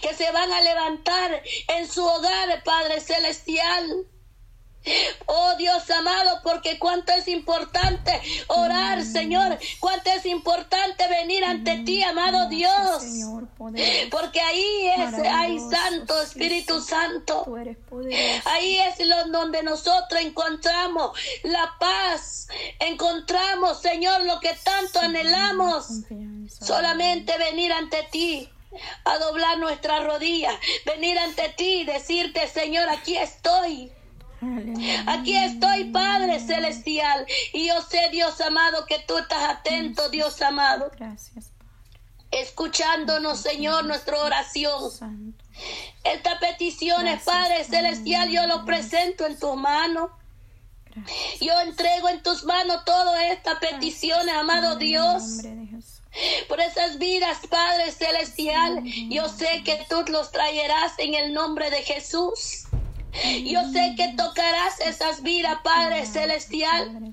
[0.00, 4.06] que se van a levantar en su hogar, Padre Celestial.
[5.26, 12.02] Oh Dios amado, porque cuánto es importante orar, Señor, cuánto es importante venir ante ti,
[12.02, 13.02] amado Dios.
[14.10, 17.46] Porque ahí es, hay Santo, Espíritu Santo.
[18.44, 22.48] Ahí es lo, donde nosotros encontramos la paz,
[22.80, 25.86] encontramos, Señor, lo que tanto anhelamos.
[26.60, 28.48] Solamente venir ante ti
[29.04, 33.92] a doblar nuestra rodilla, venir ante ti y decirte, Señor, aquí estoy.
[35.06, 37.26] Aquí estoy, Padre Celestial.
[37.52, 40.90] Y yo sé, Dios amado, que tú estás atento, Dios amado.
[40.96, 41.52] Gracias,
[42.30, 45.36] Escuchándonos, Señor, nuestra oración.
[46.02, 50.10] Esta petición es, Padre Celestial, yo lo presento en tu mano.
[51.40, 55.22] Yo entrego en tus manos todas estas peticiones, amado Dios.
[56.48, 61.82] Por esas vidas, Padre Celestial, yo sé que tú los traerás en el nombre de
[61.82, 62.61] Jesús.
[63.44, 67.12] Yo sé que tocarás esas vidas, Padre Celestial.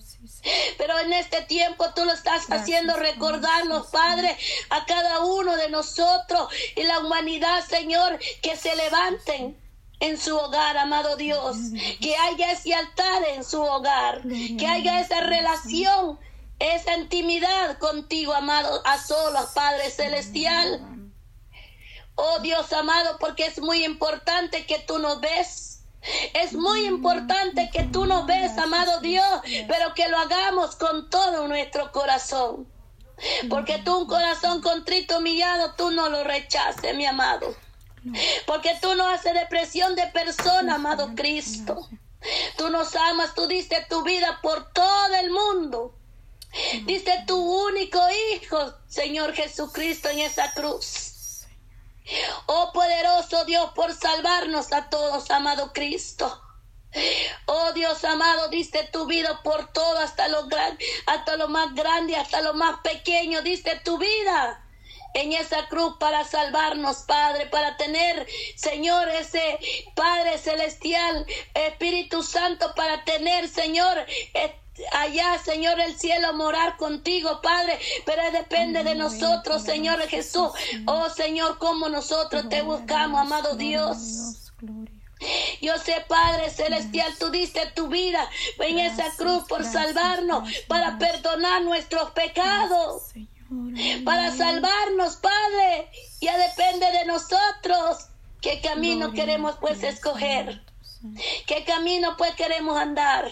[0.77, 4.38] Pero en este tiempo tú lo estás haciendo recordarnos, Padre,
[4.69, 9.57] a cada uno de nosotros y la humanidad, Señor, que se levanten
[9.99, 11.57] en su hogar, amado Dios,
[11.99, 14.21] que haya ese altar en su hogar,
[14.57, 16.17] que haya esa relación,
[16.59, 21.12] esa intimidad contigo, amado, a solos, Padre Celestial.
[22.15, 25.68] Oh Dios amado, porque es muy importante que tú nos ves
[26.33, 31.47] es muy importante que tú nos ves, amado Dios, pero que lo hagamos con todo
[31.47, 32.67] nuestro corazón.
[33.49, 37.53] Porque tú un corazón contrito, humillado, tú no lo rechaces, mi amado.
[38.45, 41.88] Porque tú no haces depresión de persona, amado Cristo.
[42.57, 45.95] Tú nos amas, tú diste tu vida por todo el mundo.
[46.85, 47.99] Diste tu único
[48.33, 51.18] Hijo, Señor Jesucristo, en esa cruz.
[52.48, 56.41] Oh poderoso Dios, por salvarnos a todos, amado Cristo.
[57.45, 60.48] Oh Dios amado, diste tu vida por todo, hasta lo,
[61.06, 64.65] hasta lo más grande, hasta lo más pequeño, diste tu vida
[65.13, 69.60] en esa cruz para salvarnos, Padre, para tener, Señor, ese
[69.95, 74.06] Padre celestial, Espíritu Santo, para tener, Señor,
[74.91, 80.49] allá, Señor, el cielo, morar contigo, Padre, pero depende de nosotros, Señor Jesús.
[80.85, 84.51] Oh, Señor, como nosotros te buscamos, amado Dios.
[85.61, 91.61] Yo sé, Padre Celestial, tú diste tu vida en esa cruz por salvarnos, para perdonar
[91.63, 93.11] nuestros pecados,
[94.05, 95.89] para salvarnos, Padre.
[96.21, 98.07] Ya depende de nosotros
[98.41, 100.63] qué camino queremos pues escoger,
[101.45, 103.29] qué camino pues queremos andar.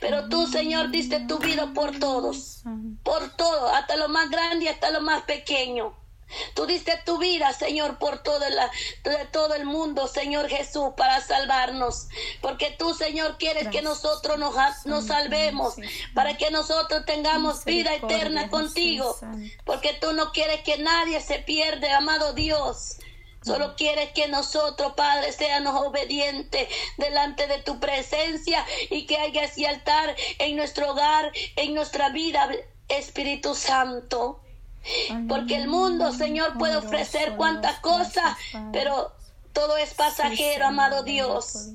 [0.00, 2.62] Pero tú, Señor, diste tu vida por todos,
[3.02, 5.94] por todo, hasta lo más grande y hasta lo más pequeño.
[6.54, 8.70] Tú diste tu vida, Señor, por todo, la,
[9.04, 12.08] de todo el mundo, Señor Jesús, para salvarnos.
[12.42, 14.54] Porque tú, Señor, quieres que nosotros nos,
[14.84, 15.76] nos salvemos,
[16.14, 19.16] para que nosotros tengamos vida eterna contigo.
[19.64, 22.98] Porque tú no quieres que nadie se pierda, amado Dios.
[23.42, 29.66] Solo quieres que nosotros, Padre, seamos obedientes delante de tu presencia y que haya ese
[29.66, 32.48] altar en nuestro hogar, en nuestra vida,
[32.88, 34.40] Espíritu Santo.
[35.28, 38.36] Porque el mundo, Señor, puede ofrecer cuantas cosas,
[38.72, 39.12] pero
[39.52, 41.70] todo es pasajero, amado Dios.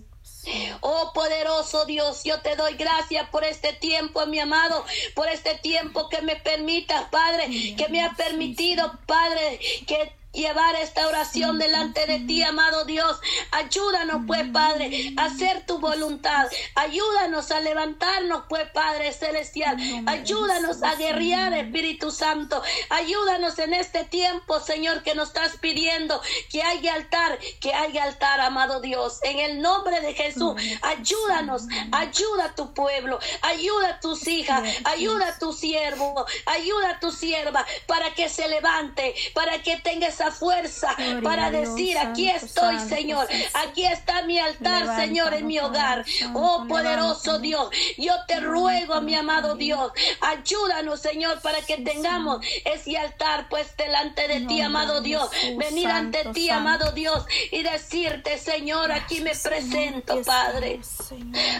[0.82, 4.84] Oh poderoso Dios, yo te doy gracias por este tiempo, mi amado,
[5.16, 11.08] por este tiempo que me permitas, Padre, que me ha permitido, Padre, que llevar esta
[11.08, 13.20] oración delante de ti, amado Dios.
[13.52, 16.48] Ayúdanos, pues, Padre, a hacer tu voluntad.
[16.76, 19.78] Ayúdanos a levantarnos, pues, Padre Celestial.
[20.08, 22.62] Ayúdanos a guerrear, Espíritu Santo.
[22.90, 28.42] Ayúdanos en este tiempo, Señor, que nos estás pidiendo que haya altar, que haya altar,
[28.42, 29.20] amado Dios.
[29.24, 35.30] En el nombre de Jesús, ayúdanos, ayuda a tu pueblo, ayuda a tus hijas, ayuda
[35.30, 40.23] a tu siervo, ayuda a tu sierva para que se levante, para que tenga esa
[40.32, 46.06] fuerza para decir, aquí estoy, Señor, aquí está mi altar, Señor, en mi hogar.
[46.34, 52.98] Oh, poderoso Dios, yo te ruego, mi amado Dios, ayúdanos, Señor, para que tengamos ese
[52.98, 55.30] altar pues delante de ti, amado Dios.
[55.58, 60.80] Venir ante ti, amado Dios, y decirte, Señor, aquí me presento, Padre.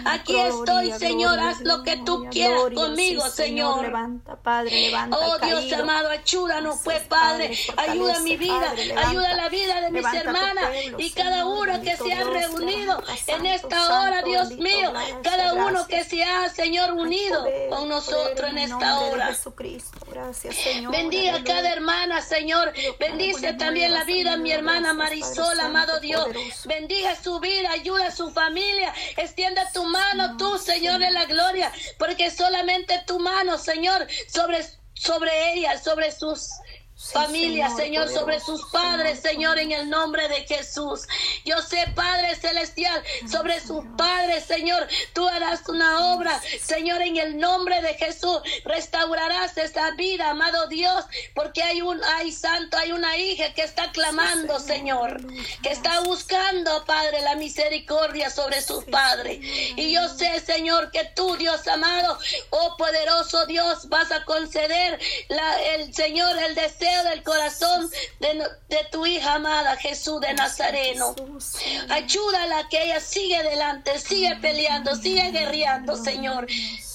[0.04, 3.92] Aquí estoy, Señor, haz lo que tú quieras conmigo, Señor.
[5.10, 8.53] Oh, Dios amado, ayúdanos, pues, Padre, ayuda mi vida
[8.96, 13.46] ayuda a la vida de mis hermanas y cada uno que se ha reunido en
[13.46, 14.92] esta hora, Dios mío,
[15.22, 19.36] cada uno que se ha, Señor, unido con nosotros en esta hora.
[20.90, 22.72] Bendiga a cada hermana, Señor.
[22.98, 26.28] Bendice también la vida de mi hermana Marisol, amado Dios.
[26.64, 28.92] Bendiga su vida, ayuda a su familia.
[29.16, 35.54] Extienda tu mano, tú, Señor de la gloria, porque solamente tu mano, Señor, sobre sobre
[35.54, 36.50] ella, sobre sus
[36.96, 41.02] familia, Señor, sobre sus padres, Señor, en el nombre de Jesús.
[41.44, 47.38] Yo sé, Padre Celestial, sobre sus padres, Señor, tú harás una obra, Señor, en el
[47.38, 48.38] nombre de Jesús.
[48.64, 53.90] Restaurarás esta vida, amado Dios, porque hay un, hay santo, hay una hija que está
[53.90, 55.20] clamando, Señor,
[55.62, 59.38] que está buscando, Padre, la misericordia sobre sus padres.
[59.40, 62.18] Y yo sé, Señor, que tú, Dios amado,
[62.50, 68.84] oh poderoso Dios, vas a conceder la, el Señor el deseo del corazón de, de,
[68.92, 71.14] tu hija amada Jesús de Nazareno.
[71.88, 76.46] Ayúdala que ella sigue adelante, sigue peleando, sigue guerreando, Señor.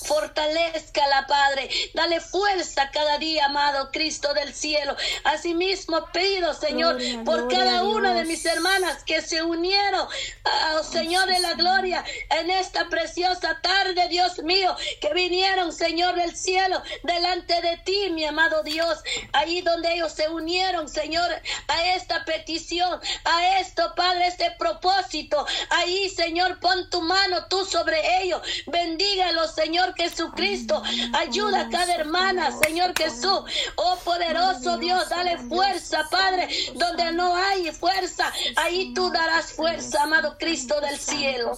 [0.05, 1.69] Fortalezca la Padre.
[1.93, 4.95] Dale fuerza cada día, amado Cristo del cielo.
[5.23, 11.39] Asimismo, pido, Señor, por cada una de mis hermanas que se unieron, oh, Señor de
[11.39, 17.77] la gloria, en esta preciosa tarde, Dios mío, que vinieron, Señor del cielo, delante de
[17.77, 18.99] ti, mi amado Dios.
[19.33, 21.29] Ahí donde ellos se unieron, Señor,
[21.67, 25.45] a esta petición, a esto, Padre, este propósito.
[25.69, 28.41] Ahí, Señor, pon tu mano tú sobre ellos.
[28.67, 30.81] Bendígalos, Señor Jesucristo.
[31.13, 33.41] Ayuda a cada hermana, Señor Jesús.
[33.75, 36.47] Oh poderoso Dios, dale fuerza, Padre.
[36.75, 41.57] Donde no hay fuerza, ahí tú darás fuerza, amado Cristo del cielo.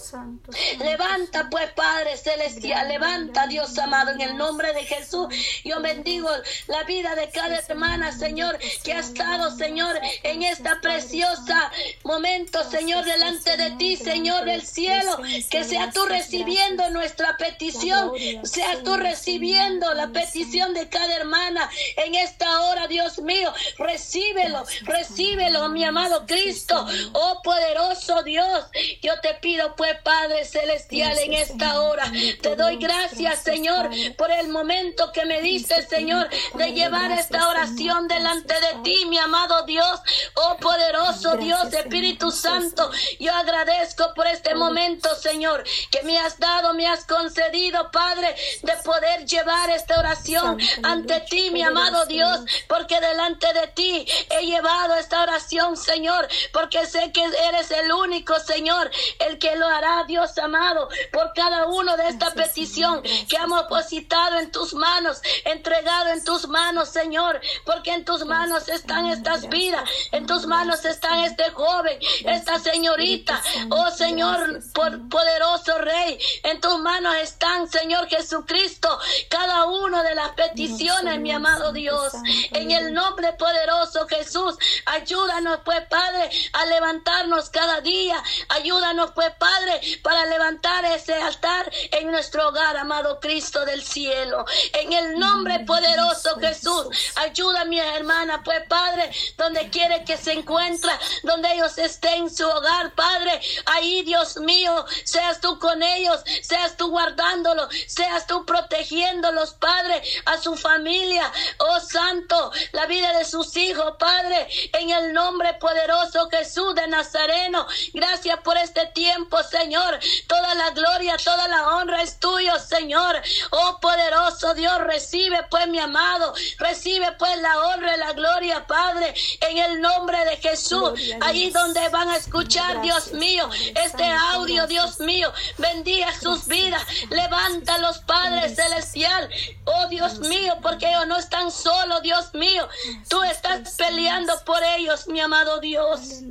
[0.78, 5.28] Levanta pues, Padre celestial, levanta, Dios amado, en el nombre de Jesús.
[5.64, 6.28] Yo bendigo
[6.66, 11.70] la vida de cada hermana, Señor, que ha estado, Señor, en esta preciosa
[12.04, 15.18] momento, Señor, delante de ti, Señor del cielo.
[15.50, 18.12] Que sea tú recibiendo nuestra petición
[18.44, 23.52] Seas tú recibiendo la petición de cada hermana en esta hora, Dios mío.
[23.78, 26.86] Recíbelo, recíbelo, mi amado Cristo.
[27.12, 28.66] Oh poderoso Dios,
[29.02, 32.10] yo te pido pues, Padre Celestial, en esta hora.
[32.40, 38.01] Te doy gracias, Señor, por el momento que me diste, Señor, de llevar esta oración
[38.08, 40.00] delante de ti, mi amado Dios.
[40.34, 46.74] Oh poderoso Dios, Espíritu Santo, yo agradezco por este momento, Señor, que me has dado,
[46.74, 53.00] me has concedido, Padre de poder llevar esta oración ante ti, mi amado Dios, porque
[53.00, 58.90] delante de ti he llevado esta oración, Señor, porque sé que eres el único, Señor,
[59.20, 64.38] el que lo hará, Dios amado, por cada uno de esta petición que hemos depositado
[64.38, 69.88] en tus manos, entregado en tus manos, Señor, porque en tus manos están estas vidas,
[70.12, 73.40] en tus manos están este joven, esta señorita,
[73.70, 80.30] oh Señor, por poderoso Rey, en tus manos están, Señor, Jesucristo, cada una de las
[80.30, 82.12] peticiones, mi amado Dios.
[82.52, 88.22] En el nombre poderoso Jesús, ayúdanos pues, Padre, a levantarnos cada día.
[88.48, 94.44] Ayúdanos pues, Padre, para levantar ese altar en nuestro hogar, amado Cristo del cielo.
[94.72, 96.86] En el nombre poderoso Jesús,
[97.16, 97.64] ayuda
[97.96, 100.90] hermana, pues, Padre, donde quiere que se encuentre,
[101.22, 103.40] donde ellos estén en su hogar, Padre.
[103.66, 110.38] Ahí, Dios mío, seas tú con ellos, seas tú guardándolos, seas tú protegiéndolos, Padre, a
[110.38, 111.30] su familia.
[111.58, 117.66] Oh Santo, la vida de sus hijos, Padre, en el nombre poderoso Jesús de Nazareno.
[117.92, 119.98] Gracias por este tiempo, Señor.
[120.26, 123.20] Toda la gloria, toda la honra es tuyo, Señor.
[123.50, 129.14] Oh poderoso Dios, recibe pues mi amado, recibe pues la honra y la gloria, Padre,
[129.40, 130.92] en el nombre de Jesús.
[131.20, 133.48] Allí donde van a escuchar, Dios mío,
[133.84, 139.28] este audio, Dios mío, bendiga sus vidas, levanta a los padres celestial,
[139.64, 142.68] oh Dios mío, porque ellos no están solos, Dios mío,
[143.08, 146.22] tú estás peleando por ellos, mi amado Dios.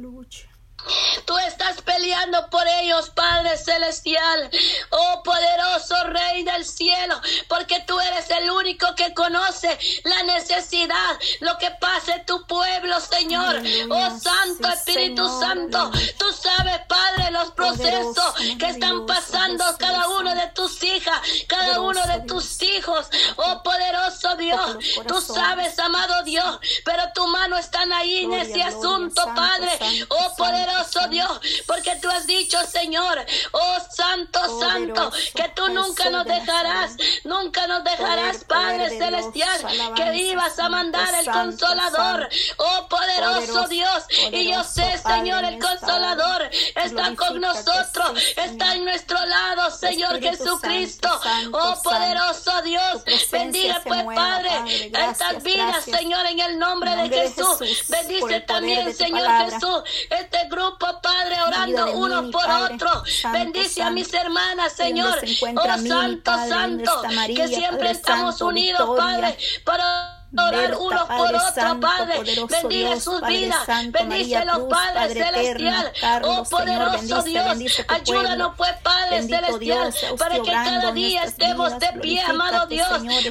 [1.25, 4.49] Tú estás peleando por ellos, Padre Celestial.
[4.89, 11.57] Oh poderoso Rey del cielo, porque tú eres el único que conoce la necesidad, lo
[11.57, 13.61] que pase tu pueblo, Señor.
[13.89, 20.47] Oh Santo Espíritu Santo, tú sabes, Padre, los procesos que están pasando cada uno de
[20.47, 23.07] tus hijas, cada uno de tus hijos.
[23.37, 24.77] Oh poderoso Dios,
[25.07, 29.77] tú sabes, amado Dios, pero tu mano está ahí en ese asunto, Padre.
[30.09, 30.70] Oh poderoso
[31.09, 37.67] Dios, porque tú has dicho, Señor, oh Santo, Santo, que tú nunca nos dejarás, nunca
[37.67, 39.59] nos dejarás, Padre Celestial,
[39.95, 46.49] que ibas a mandar el consolador, oh poderoso Dios, y yo sé, Señor, el consolador
[46.75, 51.09] está con nosotros, está en nuestro lado, Señor Jesucristo,
[51.51, 58.39] oh poderoso Dios, bendiga pues, Padre, estas vidas, Señor, en el nombre de Jesús, bendice
[58.41, 60.60] también, Señor Jesús, este grupo
[61.01, 63.03] Padre, orando uno por otro.
[63.31, 65.17] Bendice a mis hermanas, Señor.
[65.55, 67.01] Oh, Santo, Santo,
[67.35, 72.21] que siempre estamos unidos, Padre, para orar unos por otros, Padre.
[72.49, 73.67] Bendiga sus vidas.
[73.91, 75.93] Bendice los Padres celestial.
[76.23, 82.67] Oh poderoso Dios, ayúdanos pues, Padre celestial, para que cada día estemos de pie, amado
[82.67, 82.87] Dios.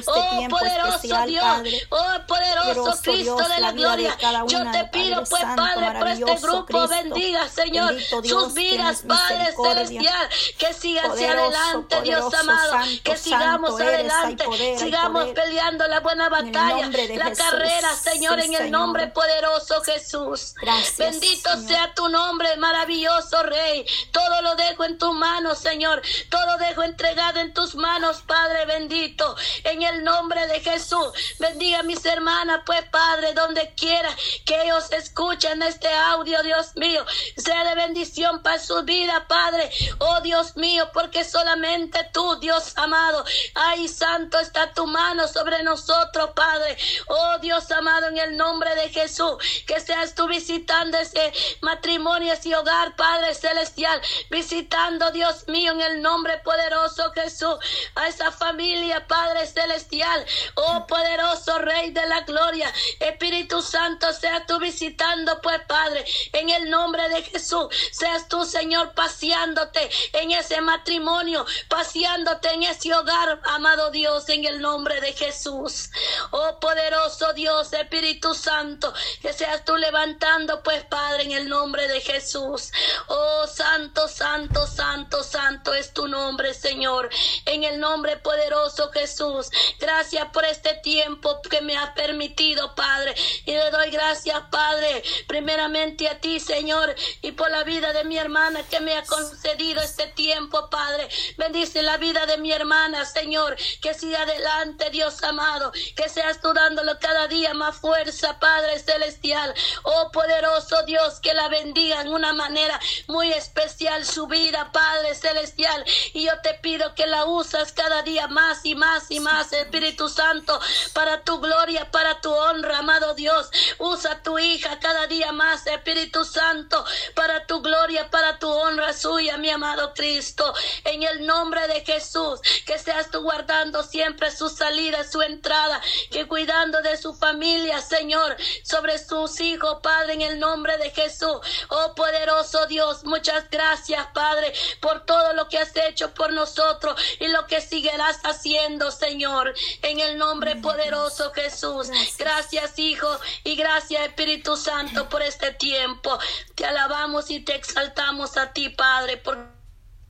[0.07, 1.45] Oh poderoso Dios,
[1.89, 4.17] oh poderoso Cristo de la gloria.
[4.47, 10.73] Yo te pido pues, Padre, por este grupo, bendiga, Señor, sus vidas, Padre celestial, que
[10.73, 12.73] sigan hacia adelante, Dios amado,
[13.03, 14.45] que sigamos adelante,
[14.77, 20.55] sigamos peleando la buena batalla la carrera, Señor, en el nombre poderoso Jesús.
[20.97, 23.85] Bendito sea tu nombre, maravilloso Rey.
[24.11, 26.01] Todo lo dejo en tus manos, Señor.
[26.29, 29.35] Todo dejo entregado en tus manos, Padre bendito.
[29.63, 31.11] En el nombre de Jesús.
[31.39, 34.09] Bendiga a mis hermanas, pues, Padre, donde quiera
[34.45, 37.05] que ellos escuchen este audio, Dios mío.
[37.37, 39.69] Sea de bendición para su vida, Padre.
[39.99, 43.23] Oh Dios mío, porque solamente tú, Dios amado.
[43.55, 46.77] Ay, santo está tu mano sobre nosotros, Padre.
[47.07, 52.55] Oh Dios amado, en el nombre de Jesús, que seas tú visitando ese matrimonio, ese
[52.55, 57.55] hogar, Padre Celestial, visitando, Dios mío, en el nombre poderoso Jesús,
[57.95, 60.25] a esa familia, Padre Celestial,
[60.55, 66.69] oh poderoso Rey de la Gloria, Espíritu Santo, seas tú visitando, pues Padre, en el
[66.69, 73.91] nombre de Jesús, seas tú, Señor, paseándote en ese matrimonio, paseándote en ese hogar, amado
[73.91, 75.89] Dios, en el nombre de Jesús.
[76.31, 81.99] Oh poderoso Dios, Espíritu Santo, que seas tú levantando, pues Padre, en el nombre de
[81.99, 82.71] Jesús.
[83.07, 87.09] Oh Santo, Santo, Santo, Santo es tu nombre, Señor.
[87.45, 89.49] En el nombre poderoso Jesús.
[89.79, 93.15] Gracias por este tiempo que me has permitido, Padre.
[93.45, 98.17] Y le doy gracias, Padre, primeramente a ti, Señor, y por la vida de mi
[98.17, 101.09] hermana que me ha concedido este tiempo, Padre.
[101.37, 106.53] Bendice la vida de mi hermana, Señor, que siga adelante, Dios amado, que seas tú
[106.61, 109.53] dando cada día más fuerza, Padre Celestial.
[109.83, 115.83] Oh poderoso Dios, que la bendiga en una manera muy especial su vida, Padre Celestial.
[116.13, 120.07] Y yo te pido que la usas cada día más y más y más, Espíritu
[120.07, 120.59] Santo,
[120.93, 123.49] para tu gloria, para tu honra, amado Dios.
[123.79, 126.85] Usa tu hija cada día más, Espíritu Santo,
[127.15, 130.53] para tu gloria, para tu honra suya, mi amado Cristo.
[130.83, 135.81] En el nombre de Jesús, que seas tú guardando siempre su salida, su entrada,
[136.11, 140.89] que cuida cuidando de su familia, Señor, sobre sus hijos, Padre, en el nombre de
[140.89, 141.39] Jesús.
[141.69, 147.29] Oh poderoso Dios, muchas gracias, Padre, por todo lo que has hecho por nosotros y
[147.29, 151.89] lo que seguirás haciendo, Señor, en el nombre poderoso Jesús.
[152.17, 153.07] Gracias, Hijo,
[153.45, 156.19] y gracias, Espíritu Santo, por este tiempo.
[156.55, 159.15] Te alabamos y te exaltamos a ti, Padre,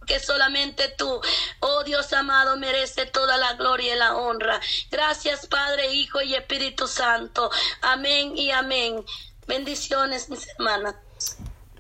[0.02, 1.22] porque solamente tú,
[1.60, 4.60] oh Dios amado, merece toda la gloria y la honra.
[4.89, 7.52] Gracias, Padre, Hijo y Espíritu Santo.
[7.84, 9.06] Amén y amén.
[9.45, 10.95] Bendiciones, mis hermanas.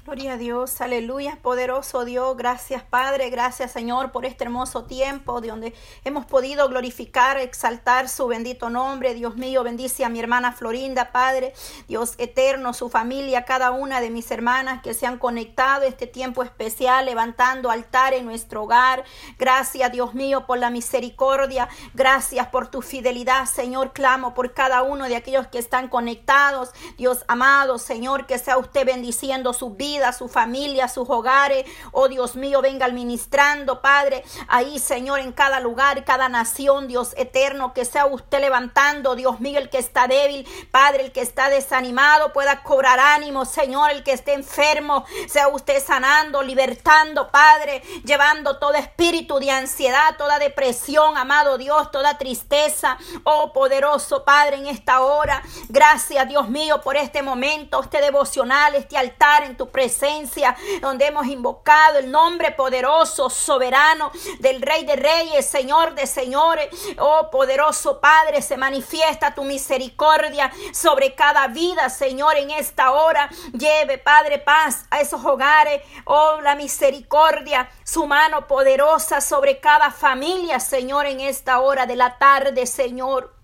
[0.03, 5.49] Gloria a Dios, aleluya, poderoso Dios, gracias Padre, gracias Señor por este hermoso tiempo de
[5.49, 9.13] donde hemos podido glorificar, exaltar su bendito nombre.
[9.13, 11.53] Dios mío, bendice a mi hermana Florinda, Padre,
[11.87, 16.41] Dios eterno, su familia, cada una de mis hermanas que se han conectado este tiempo
[16.41, 19.03] especial, levantando altar en nuestro hogar.
[19.37, 25.07] Gracias Dios mío por la misericordia, gracias por tu fidelidad, Señor, clamo por cada uno
[25.07, 26.71] de aquellos que están conectados.
[26.97, 31.65] Dios amado, Señor, que sea usted bendiciendo su vida su familia, sus hogares.
[31.91, 37.73] Oh Dios mío, venga administrando, Padre, ahí, Señor, en cada lugar, cada nación, Dios eterno,
[37.73, 42.31] que sea usted levantando, Dios mío, el que está débil, Padre, el que está desanimado,
[42.33, 48.73] pueda cobrar ánimo, Señor, el que esté enfermo, sea usted sanando, libertando, Padre, llevando todo
[48.75, 55.43] espíritu de ansiedad, toda depresión, amado Dios, toda tristeza, oh poderoso Padre, en esta hora.
[55.69, 61.07] Gracias, Dios mío, por este momento, este devocional, este altar en tu presencia presencia, donde
[61.07, 66.69] hemos invocado el nombre poderoso, soberano del Rey de Reyes, Señor de Señores.
[66.99, 73.27] Oh poderoso Padre, se manifiesta tu misericordia sobre cada vida, Señor, en esta hora.
[73.53, 75.81] Lleve, Padre, paz a esos hogares.
[76.05, 82.19] Oh, la misericordia, su mano poderosa sobre cada familia, Señor, en esta hora de la
[82.19, 83.40] tarde, Señor.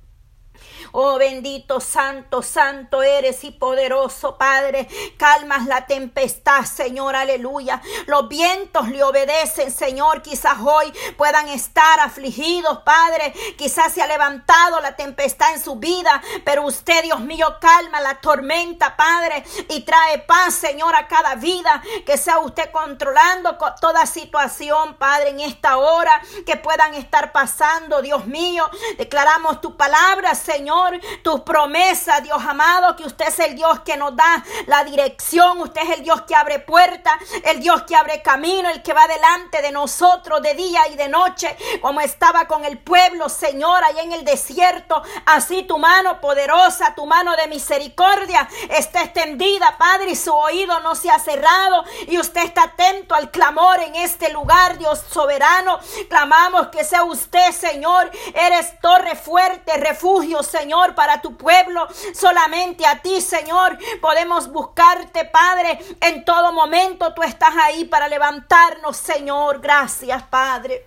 [0.91, 4.87] Oh bendito, santo, santo eres y poderoso Padre.
[5.17, 7.81] Calmas la tempestad, Señor, aleluya.
[8.05, 10.21] Los vientos le obedecen, Señor.
[10.21, 13.33] Quizás hoy puedan estar afligidos, Padre.
[13.57, 18.19] Quizás se ha levantado la tempestad en su vida, pero usted, Dios mío, calma la
[18.21, 21.81] tormenta, Padre, y trae paz, Señor, a cada vida.
[22.05, 28.25] Que sea usted controlando toda situación, Padre, en esta hora que puedan estar pasando, Dios
[28.25, 28.69] mío.
[28.97, 30.76] Declaramos tu palabra, Señor
[31.21, 35.81] tus promesas, Dios amado, que usted es el Dios que nos da la dirección, usted
[35.81, 39.61] es el Dios que abre puertas, el Dios que abre camino, el que va delante
[39.61, 44.13] de nosotros de día y de noche, como estaba con el pueblo, Señor, allá en
[44.13, 50.33] el desierto, así tu mano poderosa, tu mano de misericordia está extendida, Padre, y su
[50.33, 55.03] oído no se ha cerrado, y usted está atento al clamor en este lugar, Dios
[55.09, 61.87] soberano, clamamos que sea usted, Señor, eres torre fuerte, refugio, Señor, Señor, para tu pueblo.
[62.13, 65.79] Solamente a ti, Señor, podemos buscarte, Padre.
[66.01, 69.61] En todo momento tú estás ahí para levantarnos, Señor.
[69.61, 70.86] Gracias, Padre.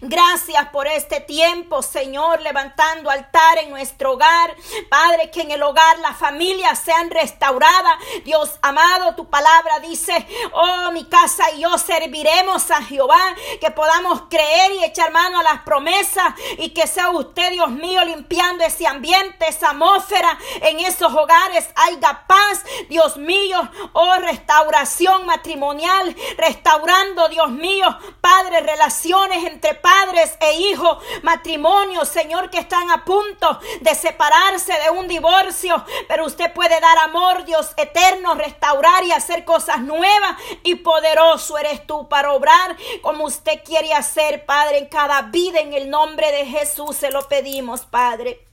[0.00, 4.54] Gracias por este tiempo, Señor, levantando altar en nuestro hogar.
[4.88, 7.98] Padre, que en el hogar las familias sean restauradas.
[8.24, 13.34] Dios amado, tu palabra dice, oh, mi casa y yo serviremos a Jehová.
[13.60, 18.04] Que podamos creer y echar mano a las promesas y que sea usted, Dios mío,
[18.04, 21.68] limpiando ese ambiente, esa atmósfera en esos hogares.
[21.74, 30.54] Haya paz, Dios mío, oh, restauración matrimonial, restaurando, Dios mío, Padre, relaciones entre padres e
[30.54, 36.80] hijos, matrimonios, Señor, que están a punto de separarse de un divorcio, pero usted puede
[36.80, 42.76] dar amor, Dios eterno, restaurar y hacer cosas nuevas y poderoso eres tú para obrar
[43.02, 47.28] como usted quiere hacer, Padre, en cada vida, en el nombre de Jesús se lo
[47.28, 48.47] pedimos, Padre.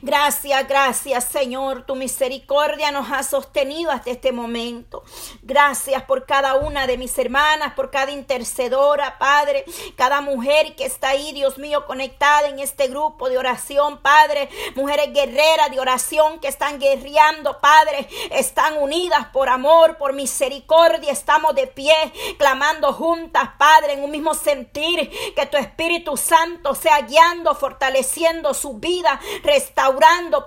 [0.00, 5.02] Gracias, gracias Señor, tu misericordia nos ha sostenido hasta este momento.
[5.42, 9.64] Gracias por cada una de mis hermanas, por cada intercedora, Padre,
[9.96, 14.48] cada mujer que está ahí, Dios mío, conectada en este grupo de oración, Padre.
[14.74, 21.12] Mujeres guerreras de oración que están guerreando, Padre, están unidas por amor, por misericordia.
[21.12, 21.94] Estamos de pie,
[22.38, 28.74] clamando juntas, Padre, en un mismo sentir, que tu Espíritu Santo sea guiando, fortaleciendo su
[28.74, 29.81] vida, restaurando,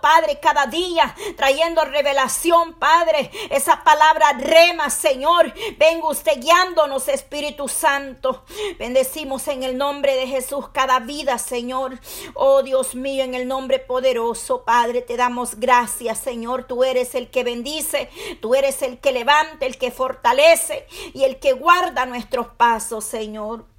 [0.02, 5.54] Padre, cada día, trayendo revelación, Padre, esa palabra rema, Señor.
[5.78, 8.46] Venga usted guiándonos, Espíritu Santo.
[8.80, 12.00] Bendecimos en el nombre de Jesús cada vida, Señor.
[12.34, 16.64] Oh Dios mío, en el nombre poderoso, Padre, te damos gracias, Señor.
[16.64, 18.10] Tú eres el que bendice,
[18.42, 23.75] tú eres el que levanta, el que fortalece y el que guarda nuestros pasos, Señor.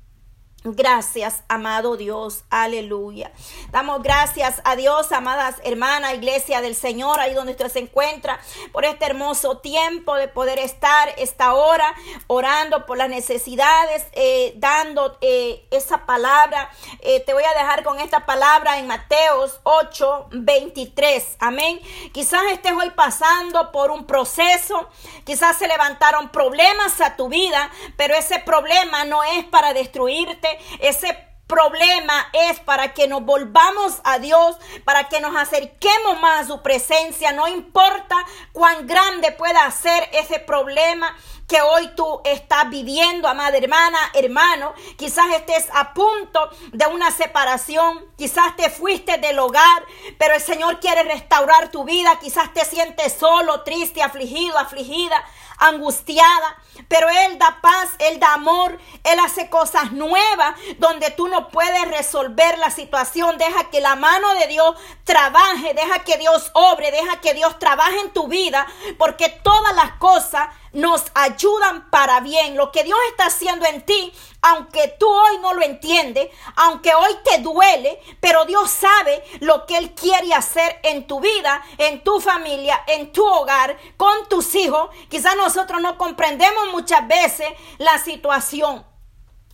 [0.74, 2.42] Gracias, amado Dios.
[2.50, 3.30] Aleluya.
[3.70, 8.40] Damos gracias a Dios, amadas hermanas, iglesia del Señor, ahí donde usted se encuentra,
[8.72, 11.94] por este hermoso tiempo de poder estar esta hora
[12.26, 16.68] orando por las necesidades, eh, dando eh, esa palabra.
[17.00, 21.36] Eh, te voy a dejar con esta palabra en Mateos 8, 23.
[21.38, 21.80] Amén.
[22.12, 24.88] Quizás estés hoy pasando por un proceso,
[25.24, 31.26] quizás se levantaron problemas a tu vida, pero ese problema no es para destruirte ese
[31.46, 36.62] problema es para que nos volvamos a Dios, para que nos acerquemos más a su
[36.62, 37.32] presencia.
[37.32, 38.16] No importa
[38.52, 41.14] cuán grande pueda ser ese problema
[41.46, 44.74] que hoy tú estás viviendo, amada hermana, hermano.
[44.98, 49.84] Quizás estés a punto de una separación, quizás te fuiste del hogar,
[50.18, 52.18] pero el Señor quiere restaurar tu vida.
[52.20, 55.24] Quizás te sientes solo, triste, afligido, afligida
[55.58, 56.56] angustiada,
[56.88, 61.88] pero Él da paz, Él da amor, Él hace cosas nuevas donde tú no puedes
[61.88, 63.38] resolver la situación.
[63.38, 67.98] Deja que la mano de Dios trabaje, deja que Dios obre, deja que Dios trabaje
[68.00, 68.66] en tu vida,
[68.98, 72.56] porque todas las cosas nos ayudan para bien.
[72.56, 74.12] Lo que Dios está haciendo en ti,
[74.42, 79.78] aunque tú hoy no lo entiendes, aunque hoy te duele, pero Dios sabe lo que
[79.78, 84.90] Él quiere hacer en tu vida, en tu familia, en tu hogar, con tus hijos.
[85.08, 87.48] Quizás nosotros no comprendemos muchas veces
[87.78, 88.84] la situación.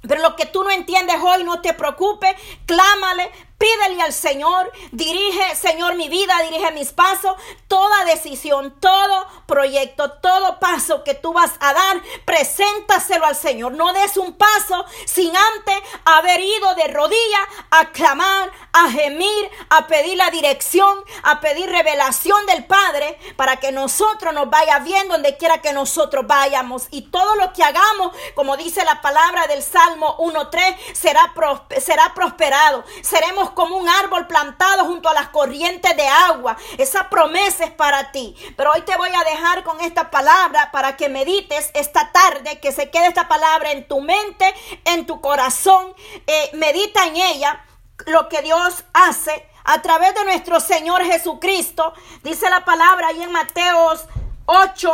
[0.07, 2.35] Pero lo que tú no entiendes hoy, no te preocupes,
[2.67, 3.31] clámale,
[3.63, 7.37] Pídele al Señor, dirige, Señor, mi vida, dirige mis pasos,
[7.69, 13.71] toda decisión, todo proyecto, todo paso que tú vas a dar, preséntaselo al Señor.
[13.71, 17.41] No des un paso sin antes haber ido de rodillas
[17.71, 23.71] a clamar, a gemir, a pedir la dirección, a pedir revelación del Padre para que
[23.71, 26.89] nosotros nos vaya bien donde quiera que nosotros vayamos.
[26.91, 31.33] Y todo lo que hagamos, como dice la palabra del Salmo 1.3, será,
[31.81, 32.83] será prosperado.
[33.03, 36.57] Seremos como un árbol plantado junto a las corrientes de agua.
[36.79, 38.35] Esa promesa es para ti.
[38.57, 42.73] Pero hoy te voy a dejar con esta palabra para que medites esta tarde, que
[42.73, 45.95] se quede esta palabra en tu mente, en tu corazón.
[46.27, 47.65] Eh, medita en ella
[48.07, 51.93] lo que Dios hace a través de nuestro Señor Jesucristo.
[52.23, 54.07] Dice la palabra ahí en Mateos
[54.47, 54.91] 8,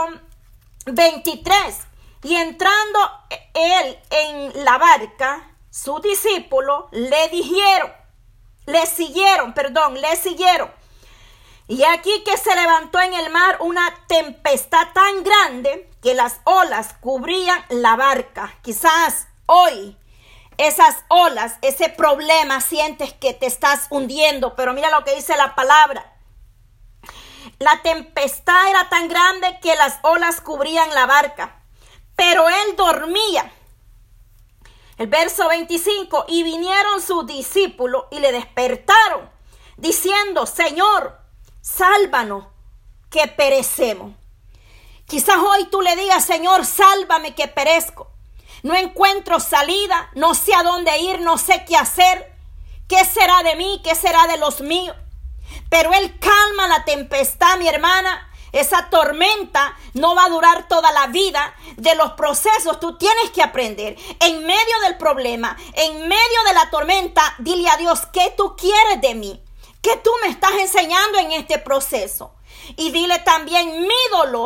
[0.86, 1.54] 23.
[2.24, 2.98] Y entrando
[3.54, 7.92] él en la barca, sus discípulos le dijeron,
[8.68, 10.70] le siguieron, perdón, le siguieron.
[11.68, 16.94] Y aquí que se levantó en el mar una tempestad tan grande que las olas
[17.00, 18.54] cubrían la barca.
[18.60, 19.96] Quizás hoy
[20.58, 25.54] esas olas, ese problema, sientes que te estás hundiendo, pero mira lo que dice la
[25.54, 26.12] palabra.
[27.58, 31.62] La tempestad era tan grande que las olas cubrían la barca,
[32.16, 33.50] pero él dormía.
[34.98, 39.30] El verso 25, y vinieron sus discípulos y le despertaron,
[39.76, 41.20] diciendo, Señor,
[41.60, 42.46] sálvanos,
[43.08, 44.12] que perecemos.
[45.06, 48.10] Quizás hoy tú le digas, Señor, sálvame, que perezco.
[48.62, 52.34] No encuentro salida, no sé a dónde ir, no sé qué hacer.
[52.88, 53.80] ¿Qué será de mí?
[53.84, 54.96] ¿Qué será de los míos?
[55.70, 61.08] Pero Él calma la tempestad, mi hermana, esa tormenta no va a durar toda la
[61.08, 62.80] vida de los procesos.
[62.80, 63.96] Tú tienes que aprender.
[64.20, 69.00] En medio del problema, en medio de la tormenta, dile a Dios, ¿qué tú quieres
[69.00, 69.42] de mí?
[69.82, 72.32] ¿Qué tú me estás enseñando en este proceso?
[72.76, 73.94] Y dile también, mi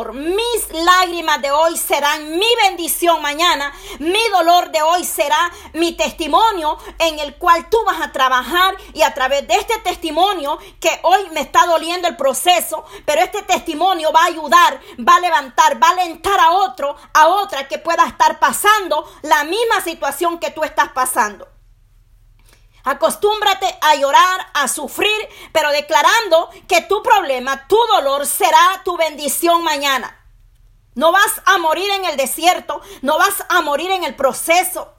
[0.01, 3.71] mis lágrimas de hoy serán mi bendición mañana.
[3.99, 9.03] Mi dolor de hoy será mi testimonio en el cual tú vas a trabajar y
[9.03, 14.11] a través de este testimonio que hoy me está doliendo el proceso, pero este testimonio
[14.11, 18.07] va a ayudar, va a levantar, va a alentar a otro, a otra que pueda
[18.07, 21.47] estar pasando la misma situación que tú estás pasando.
[22.83, 29.63] Acostúmbrate a llorar, a sufrir, pero declarando que tu problema, tu dolor será tu bendición
[29.63, 30.19] mañana.
[30.95, 34.93] No vas a morir en el desierto, no vas a morir en el proceso.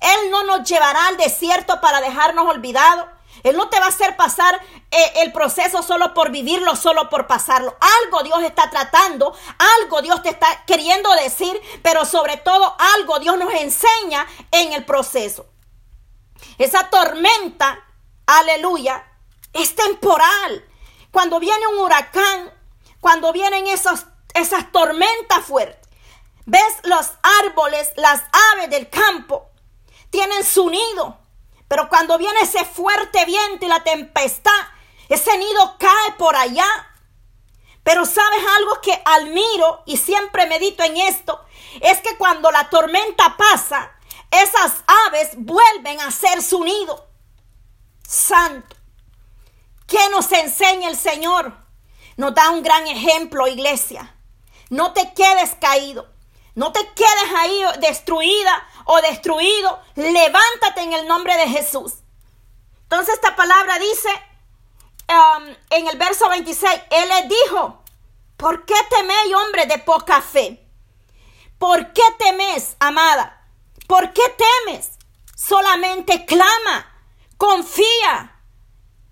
[0.00, 3.06] Él no nos llevará al desierto para dejarnos olvidados.
[3.44, 4.60] Él no te va a hacer pasar
[4.90, 7.76] eh, el proceso solo por vivirlo, solo por pasarlo.
[8.04, 9.36] Algo Dios está tratando,
[9.80, 14.84] algo Dios te está queriendo decir, pero sobre todo algo Dios nos enseña en el
[14.84, 15.51] proceso.
[16.58, 17.84] Esa tormenta,
[18.26, 19.04] aleluya,
[19.52, 20.68] es temporal.
[21.10, 22.52] Cuando viene un huracán,
[23.00, 25.88] cuando vienen esos, esas tormentas fuertes,
[26.46, 27.10] ves los
[27.44, 28.22] árboles, las
[28.54, 29.50] aves del campo,
[30.10, 31.18] tienen su nido.
[31.68, 34.50] Pero cuando viene ese fuerte viento y la tempestad,
[35.08, 36.66] ese nido cae por allá.
[37.82, 41.44] Pero sabes algo que admiro y siempre medito en esto,
[41.80, 43.92] es que cuando la tormenta pasa,
[44.32, 47.06] esas aves vuelven a hacer su nido.
[48.06, 48.74] Santo.
[49.86, 51.54] ¿Qué nos enseña el Señor?
[52.16, 54.14] Nos da un gran ejemplo, iglesia.
[54.70, 56.08] No te quedes caído.
[56.54, 59.80] No te quedes ahí destruida o destruido.
[59.96, 61.94] Levántate en el nombre de Jesús.
[62.84, 64.08] Entonces esta palabra dice
[65.08, 67.82] um, en el verso 26, Él le dijo,
[68.36, 70.66] ¿por qué teméis, hombre de poca fe?
[71.58, 73.41] ¿Por qué temes, amada?
[73.92, 74.22] ¿Por qué
[74.64, 74.92] temes?
[75.36, 76.90] Solamente clama,
[77.36, 78.40] confía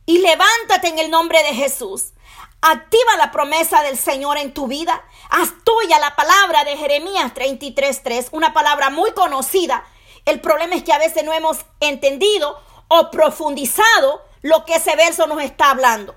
[0.07, 2.15] y levántate en el nombre de Jesús.
[2.63, 5.05] Activa la promesa del Señor en tu vida.
[5.29, 9.85] Haz tuya la palabra de Jeremías 33.3, una palabra muy conocida.
[10.25, 12.59] El problema es que a veces no hemos entendido
[12.89, 16.17] o profundizado lo que ese verso nos está hablando.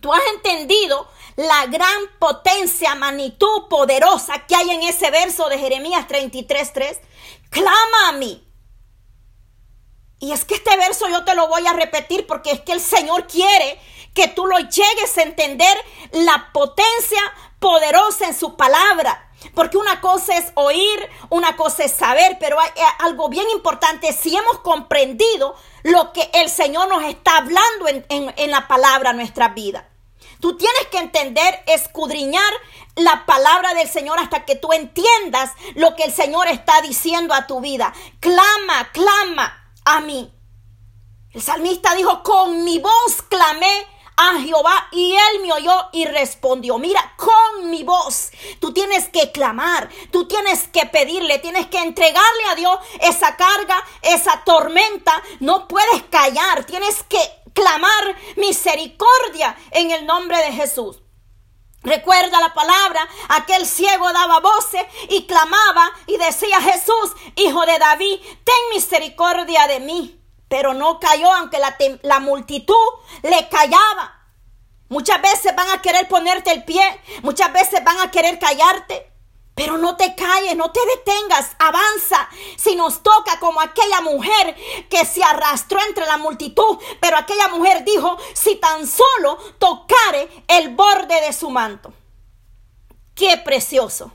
[0.00, 6.06] Tú has entendido la gran potencia, magnitud poderosa que hay en ese verso de Jeremías
[6.06, 7.00] 33.3.
[7.52, 8.44] Clama a mí.
[10.18, 12.80] Y es que este verso yo te lo voy a repetir porque es que el
[12.80, 13.78] Señor quiere
[14.14, 15.76] que tú lo llegues a entender
[16.12, 17.20] la potencia
[17.58, 19.30] poderosa en su palabra.
[19.54, 24.34] Porque una cosa es oír, una cosa es saber, pero hay algo bien importante, si
[24.34, 29.91] hemos comprendido lo que el Señor nos está hablando en, en la palabra nuestra vida.
[30.42, 32.52] Tú tienes que entender, escudriñar
[32.96, 37.46] la palabra del Señor hasta que tú entiendas lo que el Señor está diciendo a
[37.46, 37.94] tu vida.
[38.18, 40.34] Clama, clama a mí.
[41.30, 43.86] El salmista dijo, con mi voz clamé
[44.16, 46.76] a Jehová y él me oyó y respondió.
[46.76, 52.44] Mira, con mi voz tú tienes que clamar, tú tienes que pedirle, tienes que entregarle
[52.50, 55.22] a Dios esa carga, esa tormenta.
[55.38, 61.00] No puedes callar, tienes que clamar misericordia en el nombre de Jesús.
[61.82, 68.20] Recuerda la palabra, aquel ciego daba voces y clamaba y decía Jesús, hijo de David,
[68.44, 70.22] ten misericordia de mí
[70.52, 72.76] pero no cayó aunque la, la, multitud
[73.22, 74.20] le callaba.
[74.90, 76.82] Muchas veces van a querer ponerte el pie,
[77.22, 79.11] muchas veces van a querer callarte,
[79.54, 82.28] pero no te calles, no te detengas, avanza.
[82.56, 84.56] Si nos toca como aquella mujer
[84.88, 90.74] que se arrastró entre la multitud, pero aquella mujer dijo, si tan solo tocare el
[90.74, 91.92] borde de su manto.
[93.14, 94.12] Qué precioso.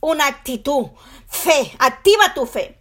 [0.00, 0.86] Una actitud,
[1.28, 2.80] fe, activa tu fe,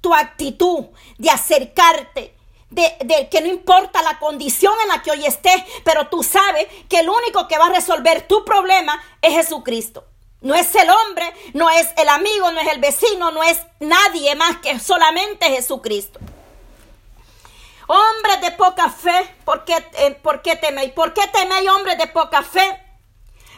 [0.00, 0.86] tu actitud
[1.18, 2.36] de acercarte,
[2.68, 7.00] de, que no importa la condición en la que hoy estés, pero tú sabes que
[7.00, 10.09] el único que va a resolver tu problema es Jesucristo.
[10.40, 14.34] No es el hombre, no es el amigo, no es el vecino, no es nadie
[14.36, 16.18] más que solamente Jesucristo.
[17.86, 20.92] Hombres de poca fe, ¿por qué, eh, ¿por qué teméis?
[20.92, 22.80] ¿Por qué teméis hombres de poca fe?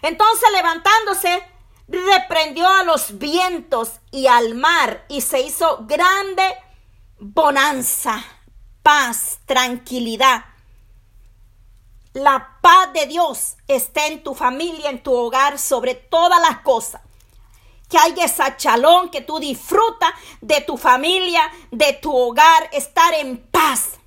[0.01, 1.45] Entonces levantándose,
[1.87, 6.43] reprendió a los vientos y al mar y se hizo grande
[7.19, 8.25] bonanza
[8.83, 10.45] paz, tranquilidad.
[12.15, 17.01] La paz de Dios está en tu familia, en tu hogar, sobre todas las cosas.
[17.89, 23.39] Que haya esa chalón, que tú disfrutas de tu familia, de tu hogar, estar en
[23.39, 23.99] paz.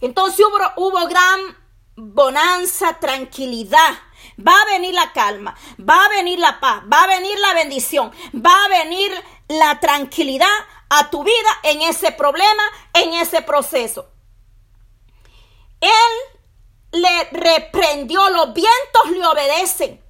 [0.00, 1.56] Entonces hubo, hubo gran
[1.96, 3.94] bonanza, tranquilidad.
[4.38, 8.12] Va a venir la calma, va a venir la paz, va a venir la bendición,
[8.34, 9.12] va a venir
[9.48, 10.48] la tranquilidad
[10.90, 12.62] a tu vida en ese problema,
[12.92, 14.10] en ese proceso.
[15.80, 16.35] Él
[17.00, 20.04] le reprendió, los vientos le obedecen.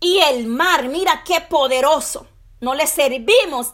[0.00, 2.26] Y el mar, mira qué poderoso.
[2.60, 3.72] No le servimos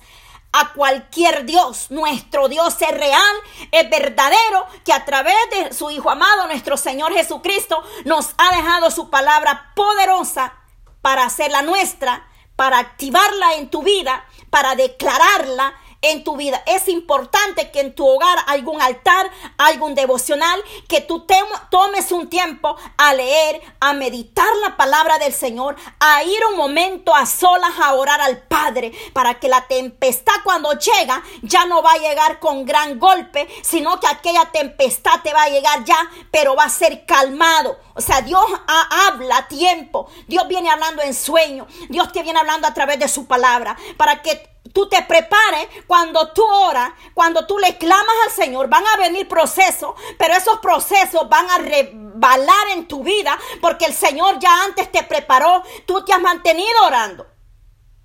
[0.52, 1.90] a cualquier Dios.
[1.90, 3.36] Nuestro Dios es real,
[3.70, 8.90] es verdadero, que a través de su Hijo amado, nuestro Señor Jesucristo, nos ha dejado
[8.90, 10.54] su palabra poderosa
[11.02, 16.62] para hacerla nuestra, para activarla en tu vida, para declararla en tu vida.
[16.66, 21.26] Es importante que en tu hogar un altar, algún devocional, que tú
[21.70, 27.14] tomes un tiempo a leer, a meditar la palabra del Señor, a ir un momento
[27.14, 31.92] a solas a orar al Padre, para que la tempestad cuando llega ya no va
[31.92, 36.54] a llegar con gran golpe, sino que aquella tempestad te va a llegar ya, pero
[36.54, 37.78] va a ser calmado.
[37.94, 40.08] O sea, Dios habla a tiempo.
[40.26, 41.66] Dios viene hablando en sueño.
[41.88, 46.32] Dios te viene hablando a través de su palabra para que tú te prepares cuando
[46.32, 51.28] tú oras, cuando tú le clamas al Señor, van a venir procesos, pero esos procesos
[51.28, 56.12] van a rebalar en tu vida porque el Señor ya antes te preparó, tú te
[56.12, 57.26] has mantenido orando.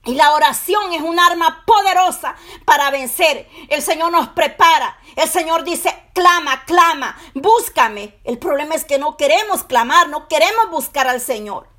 [0.06, 2.36] Y la oración es un arma poderosa
[2.66, 3.48] para vencer.
[3.70, 4.98] El Señor nos prepara.
[5.16, 8.20] El Señor dice, clama, clama, búscame.
[8.26, 11.70] El problema es que no queremos clamar, no queremos buscar al Señor.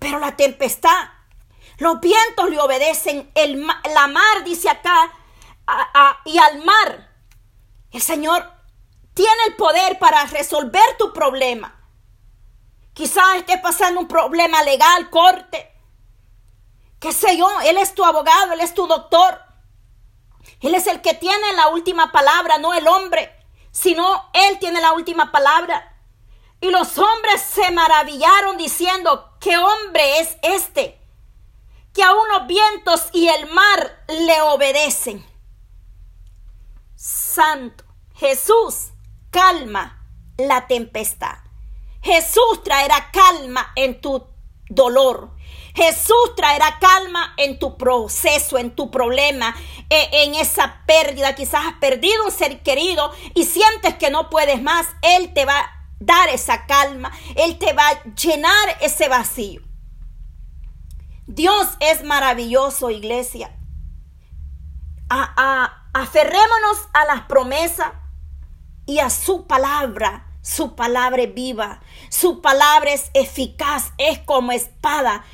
[0.00, 1.08] Pero la tempestad
[1.78, 3.30] los vientos le obedecen.
[3.34, 5.10] El, la mar, dice acá,
[6.24, 7.08] y al mar.
[7.90, 8.50] El Señor
[9.14, 11.74] tiene el poder para resolver tu problema.
[12.92, 15.72] Quizás estés pasando un problema legal, corte.
[16.98, 17.48] ¿Qué sé yo?
[17.60, 19.40] Él es tu abogado, Él es tu doctor.
[20.60, 23.32] Él es el que tiene la última palabra, no el hombre,
[23.70, 25.96] sino Él tiene la última palabra.
[26.60, 30.97] Y los hombres se maravillaron diciendo, ¿qué hombre es este?
[31.98, 35.26] Que a unos vientos y el mar le obedecen.
[36.94, 37.82] Santo,
[38.14, 38.90] Jesús
[39.32, 41.38] calma la tempestad.
[42.00, 44.24] Jesús traerá calma en tu
[44.68, 45.32] dolor.
[45.74, 49.56] Jesús traerá calma en tu proceso, en tu problema,
[49.90, 51.34] e, en esa pérdida.
[51.34, 54.86] Quizás has perdido un ser querido y sientes que no puedes más.
[55.02, 57.10] Él te va a dar esa calma.
[57.34, 59.67] Él te va a llenar ese vacío.
[61.28, 63.54] Dios es maravilloso, iglesia.
[65.10, 67.92] aferrémonos a las promesas
[68.86, 70.24] y a su palabra.
[70.40, 75.26] Su palabra es viva, su palabra es eficaz, es como espada